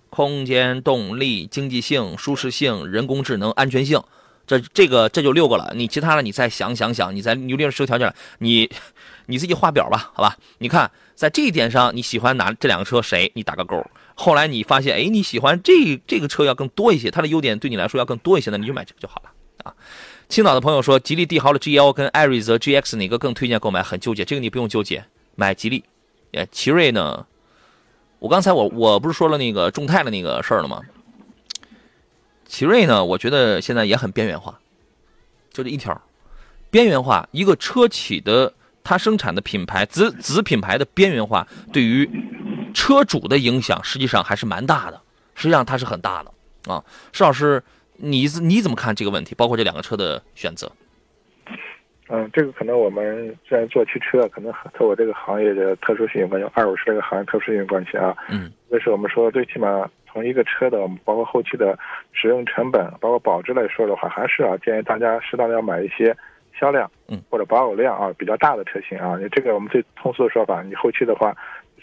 [0.10, 4.02] 空间、动力、经济性、舒适性、人工智能、安全性，
[4.48, 5.74] 这这个这就六个了。
[5.76, 8.70] 你其他的你再想想想，你再你列出十个条件来，你
[9.26, 10.38] 你自己画表吧，好吧？
[10.58, 13.32] 你看在这一点上你喜欢哪这两个车谁？
[13.36, 13.86] 你打个勾。
[14.16, 19.32] 后来你发现，哎，你喜欢这这个车要更多一些，它的优点对你来说要更多一些，那你就买这个就好了
[19.64, 19.74] 啊。
[20.30, 23.82] 青岛的朋友说，吉利帝豪的 GL 跟艾瑞泽 GX 哪个更推荐购买？
[23.82, 25.06] 很纠结，这个你不用纠结，
[25.36, 25.84] 买吉利。
[26.34, 27.26] 哎，奇瑞呢？
[28.20, 30.82] 我刚才我我不是说了那个众泰的那个事儿了吗？
[32.48, 33.04] 奇瑞呢？
[33.04, 34.60] 我觉得现在也很边缘化，
[35.52, 36.00] 就这一条，
[36.70, 37.28] 边缘化。
[37.32, 38.54] 一个车企的
[38.84, 42.10] 它生产的品牌子子品牌的边缘化，对于
[42.74, 45.02] 车主的影响实际上还是蛮大的，
[45.36, 46.84] 实际上它是很大的啊。
[47.12, 47.64] 施老师，
[47.98, 49.34] 你你怎么看这个问题？
[49.36, 50.72] 包括这两个车的选择？
[52.10, 58.16] 嗯，这个可能我们虽然做汽车，可能和我这个行业的特殊性有关系，二手车这个行业特殊性有关系啊。
[58.30, 61.80] 嗯，这是我们说最起码从一个车的，包括后期的
[62.12, 66.16] 使用成本，包括保值来说的话，还是啊建议大家适当的要买一些
[66.60, 69.18] 销量，嗯，或者保有量啊比较大的车型啊。
[69.18, 71.36] 你这个我们最通俗的说法，你后期的话。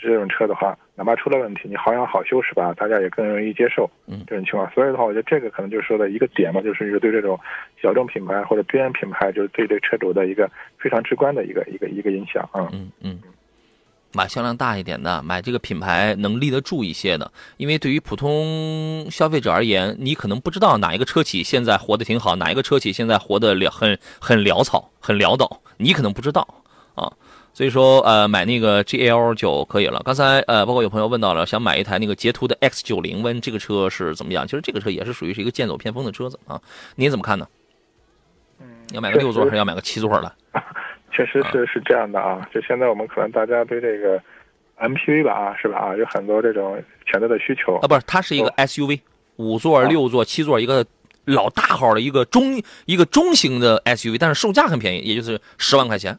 [0.02, 2.72] 这种车的话，哪怕出了问题，你好养好修是吧？
[2.72, 3.84] 大家也更容易接受。
[4.06, 7.38] 嗯，这种情况，所以的话，我觉得这个可能就是说的一个点嘛，就是一个对这种
[7.76, 12.70] 小众品牌或者边缘品牌，就是对这个车主的一个非常直观的一个一个一个影响啊。
[12.72, 13.20] 嗯嗯，
[14.12, 26.46] 买销量大一点的，买这个品牌能立得住一些的，因为对于普通消费者而言，你可能不知道哪一个车企现在活得挺好，哪一个车企现在活得潦很很潦草、很潦倒，你可能不知道
[26.94, 27.12] 啊。
[27.52, 30.00] 所以说，呃，买那个 G L 就可以了。
[30.04, 34.46] 刚才，呃，包括有朋友问到了，想买一台那个捷途的 X 九零，问这个车是怎么样？
[34.46, 36.60] 其实这个车也是属于是一个剑走偏锋的车子啊。
[36.94, 37.46] 您怎么看呢？
[38.60, 40.32] 嗯，要买个六座还是要买个七座的？
[41.10, 42.48] 确实是是这样的啊。
[42.52, 44.20] 就现在我们可能大家对这个
[44.76, 47.86] M P V 吧啊，是吧啊，有很多这种选择的需求啊。
[47.86, 49.00] 不是，它是一个 S U V，
[49.36, 50.84] 五座、六座、七座，一个
[51.26, 56.16] 老大号的一个中一个中型的 S U V，但是售价很便宜，也就是十万块钱。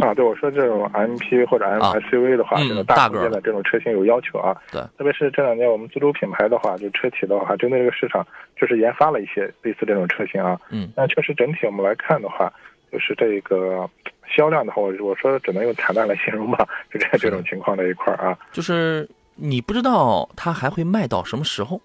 [0.00, 4.56] 啊，对我说这种 M P 或者 M S U V 的话，这种大空间的这种车型有要求啊。
[4.72, 8.26] 对，特别是这两年我们自主品牌的话，就车企的话，针对这个市场，
[8.56, 10.58] 就是研发了一些类似这种车型啊。
[10.70, 10.90] 嗯。
[10.96, 12.50] 那确实整体我们来看的话，
[12.90, 13.88] 就是这个
[14.28, 18.38] 销量的话，我我说只能用惨淡来形容吧，就 这这种情况的一块啊。
[18.52, 21.80] 就是你不知道它还会卖到什么时候。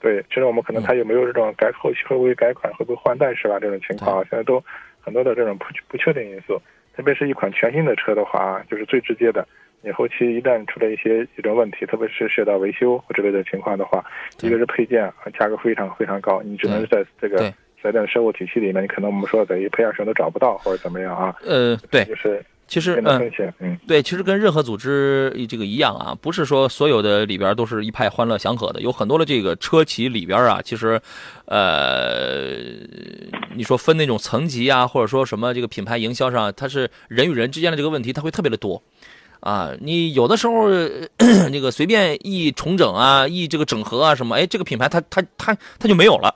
[0.00, 3.58] 对，其实我们可能它有没有这种改后期会不会改款，会不会换代是吧？
[3.58, 4.62] 这种情况啊，现在都
[5.00, 6.60] 很多的这种不不确定因素。
[6.94, 9.46] 特别是一款全新的车的话，就是最直接的。
[9.80, 14.04] 你后期一旦出了一些一种问题，特别是涉及到维修或之类的情况的话，
[14.40, 17.52] 一个是配件价格非常非常高，你只能在这个
[17.84, 21.36] 四 S 店售后体系里面，你可能我们说在一配件上都找不到或者怎么样啊？
[21.44, 22.44] 呃，对，就是。
[22.66, 30.98] 其实嗯嗯，对，其实跟任何组织这个一样啊，不是说所有的里边都是一派欢乐祥和的，有很多的这个车企里边啊，其实，
[31.44, 32.54] 呃，
[33.54, 38.82] 你说分那种层级啊，或者说什么这个品牌营销上，它是人与人之间的这个问题，它会特别的多，
[39.40, 40.70] 啊，你有的时候
[41.52, 46.34] 那个随便一重整啊，一这个整合啊什么，哎，这个品牌它它它它就没有了，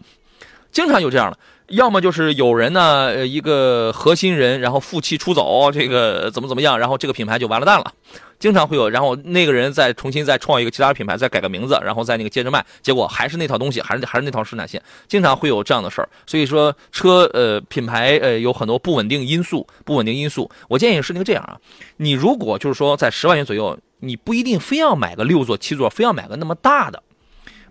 [0.72, 1.38] 经常有这样的。
[1.68, 7.92] 要么就是有人呢，呃，一个核心人，然后负气出走，这个怎么怎么样，然后这个品牌就完了蛋了。
[8.38, 16.08] 经常会有，然后那个人再重新再创一个其他品牌，再改个名字，然后再那个接着卖，结果还是那套东西，还是还是那套生产线，经常会有这样的事儿。
[16.26, 20.50] 所以说，车呃品牌呃有很多不稳定因素，不稳定因素。
[20.68, 21.58] 我建议是那个这样啊，
[21.98, 27.02] 你如果就是说在十万元左右，你不一定非要买个六座、七座，非要买个那么大的，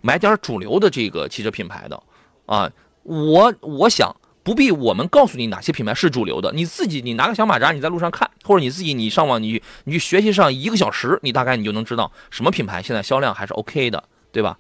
[0.02, 2.00] 买点主流的这个汽车品牌的，
[2.46, 2.70] 啊。
[3.08, 14.58] 我我想不必我们告诉你哪些品牌是主流的，你自己你拿个小马扎，你在路上看，或者你自己你上网你你去学习上一个小时，你大概你就能知道什么品牌现在销量还是 OK 的，对吧？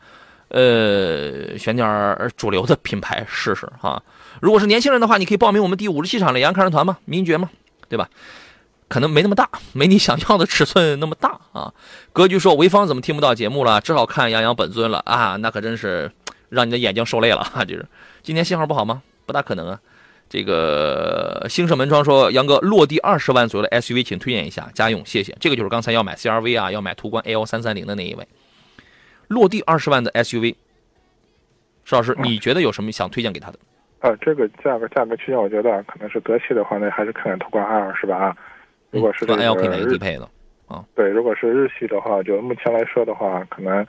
[0.50, 4.02] 呃，选点主流的品牌试试哈。
[4.39, 7.50] 如果是年轻人的话，你可以报名我们第五十七场的杨看人团嘛，名爵嘛，
[7.89, 8.10] 对吧？
[8.88, 11.74] 可能没那么大，没你想要的尺寸那么大啊。
[12.14, 13.82] 格局说潍坊怎么听不到节目了？
[13.82, 16.10] 只好看杨洋本尊了啊，那可真是
[16.48, 17.86] 让你的眼睛受累了哈，就是。
[18.28, 19.01] 今天信号不好吗？
[19.25, 19.80] 不大可能啊。
[20.28, 28.28] 这个兴盛门窗说：“杨哥，落地二十万左右的 SUV，请推荐一下家用，谢谢。”这个就是刚才要买 CRV 啊，要买途观 L 三三零的那一位。
[29.30, 30.55] 落地二十万的 SUV，
[31.86, 33.59] 石老师，你觉得有什么想推荐给他的？
[34.01, 38.17] 呃，这个价格价格区间，我觉得可能是德系的话，那还是看看途观 L 是吧？
[38.17, 38.38] 啊，
[38.91, 40.30] 如果是这个 L 配哪个低配的？
[40.67, 43.88] 啊，对，如果是日系的话，就目前来说的话，可能，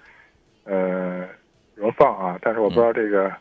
[0.63, 1.27] 呃，
[1.75, 3.33] 荣放啊，但是我不知道这个。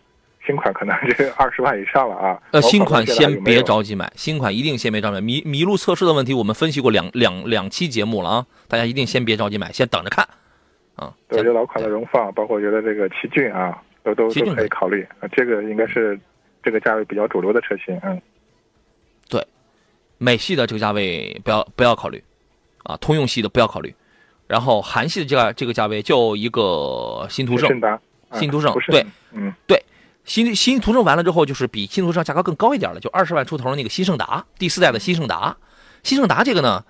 [0.48, 2.42] 新款可能就 二十万以上了啊。
[2.52, 5.22] 呃，新款先别着急买，新款一定先别着急买。
[5.22, 10.26] 麋麋鹿测试的问题，我们分析过两两两期节目了啊，大家一定先别着急买，先等着看
[10.96, 11.14] 啊。
[11.28, 15.28] 对，我觉得老款的荣放，包括我觉得这个奇骏啊，都都都可以考虑啊。
[15.34, 16.18] 这个应该是
[16.64, 18.20] 这个价位比较主流的车型，嗯。
[19.30, 19.46] 对
[20.18, 22.24] 美系的这个价位不要不要考虑，
[22.84, 23.94] 啊，通用系的不要考虑，
[24.48, 27.70] 然后韩系的这个这个价位就一个新途胜，
[28.34, 29.77] 新途胜对，嗯对，嗯，
[30.28, 35.58] 新新途胜完了之后，就是比新途胜价格更高一点了，就二十万出头的那个新胜达，第四代的新胜达。
[36.04, 36.84] 新胜达这个呢，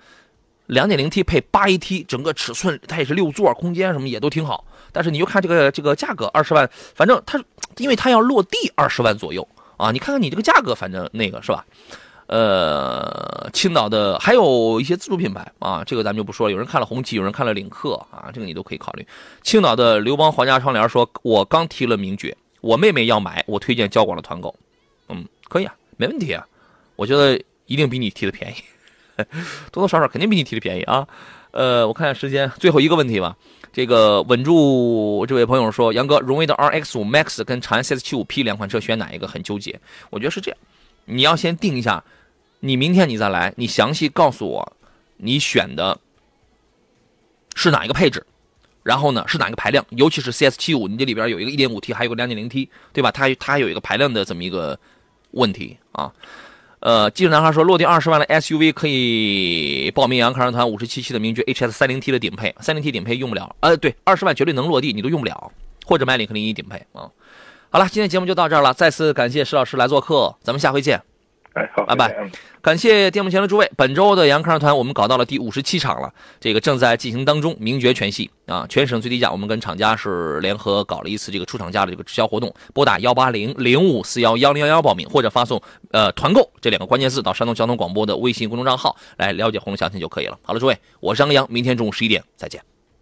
[0.66, 4.64] 两点零 T 配八 AT，整个尺寸它也是六座，空间什么也都挺好。
[4.92, 7.42] 但是你就看这个这个价格二十万，反正它
[7.76, 11.64] 因为它要落地二十万左右啊，你看看你这个价格，反正那个是吧？
[12.26, 16.52] 呃，青岛的还有一些自主品牌啊，这个咱们就不说了。
[16.52, 19.06] 有人看了红旗，有人看了领克啊，这个你都可以考虑。
[19.42, 24.54] 青岛的刘邦皇家窗帘说：“我刚提了名爵，我妹妹要买，我推荐交广的团购。”
[25.08, 26.46] 嗯，可以啊，没问题啊。
[26.96, 28.56] 我觉得一定比你提的便宜，
[29.70, 31.06] 多多少少肯定比你提的便宜啊。
[31.52, 33.36] 呃，我看下时间，最后一个问题吧。
[33.72, 39.28] 这个稳住这位朋友说：“杨哥，荣威的 RX 五 Max 跟长安 CS 七五 P 两款车选哪一个？
[39.28, 39.78] 很纠结。
[40.10, 40.58] 我觉得是这样，
[41.04, 42.02] 你要先定一下，
[42.60, 44.76] 你明天你再来，你详细告诉我
[45.18, 45.98] 你选的
[47.54, 48.26] 是哪一个配置，
[48.88, 53.10] 然后呢是哪个排量，尤其是 CS 七五，你这里边有一个 1.5T，还有个 2.0T，对吧？
[53.10, 54.78] 它它还有一个排量的这么一个
[55.32, 56.10] 问题啊。
[56.80, 65.52] 呃，技术男孩说，落地二十万的 SUV 可以报名杨康团五十七期的名爵 HS 三零 T 的顶配，三零 T 顶配用不了，呃，对，二十万绝对能落地，你都用不了，
[65.84, 67.10] 或者买领克零一顶配啊。
[67.68, 71.02] 好了，今天节目就到这儿了，再次感谢石老师来做客，咱们下回见。
[71.58, 72.16] 哎，好，拜拜
[72.62, 90.38] 感谢电幕前的诸位，本周的杨康团我们搞到了第五十七场了，这个正在进行当中，名爵全系啊，全省最低价，我们跟厂家是联合搞了一次这个出厂价的这个直销活动，拨打幺八零零五四幺幺零幺幺报名，或者发送呃团购这两个关键字到山东交通广播的微信公众账号来了解活动详情就可以了。
[90.42, 92.62] 好了，诸位，我是杨洋，明天中午十一点再见。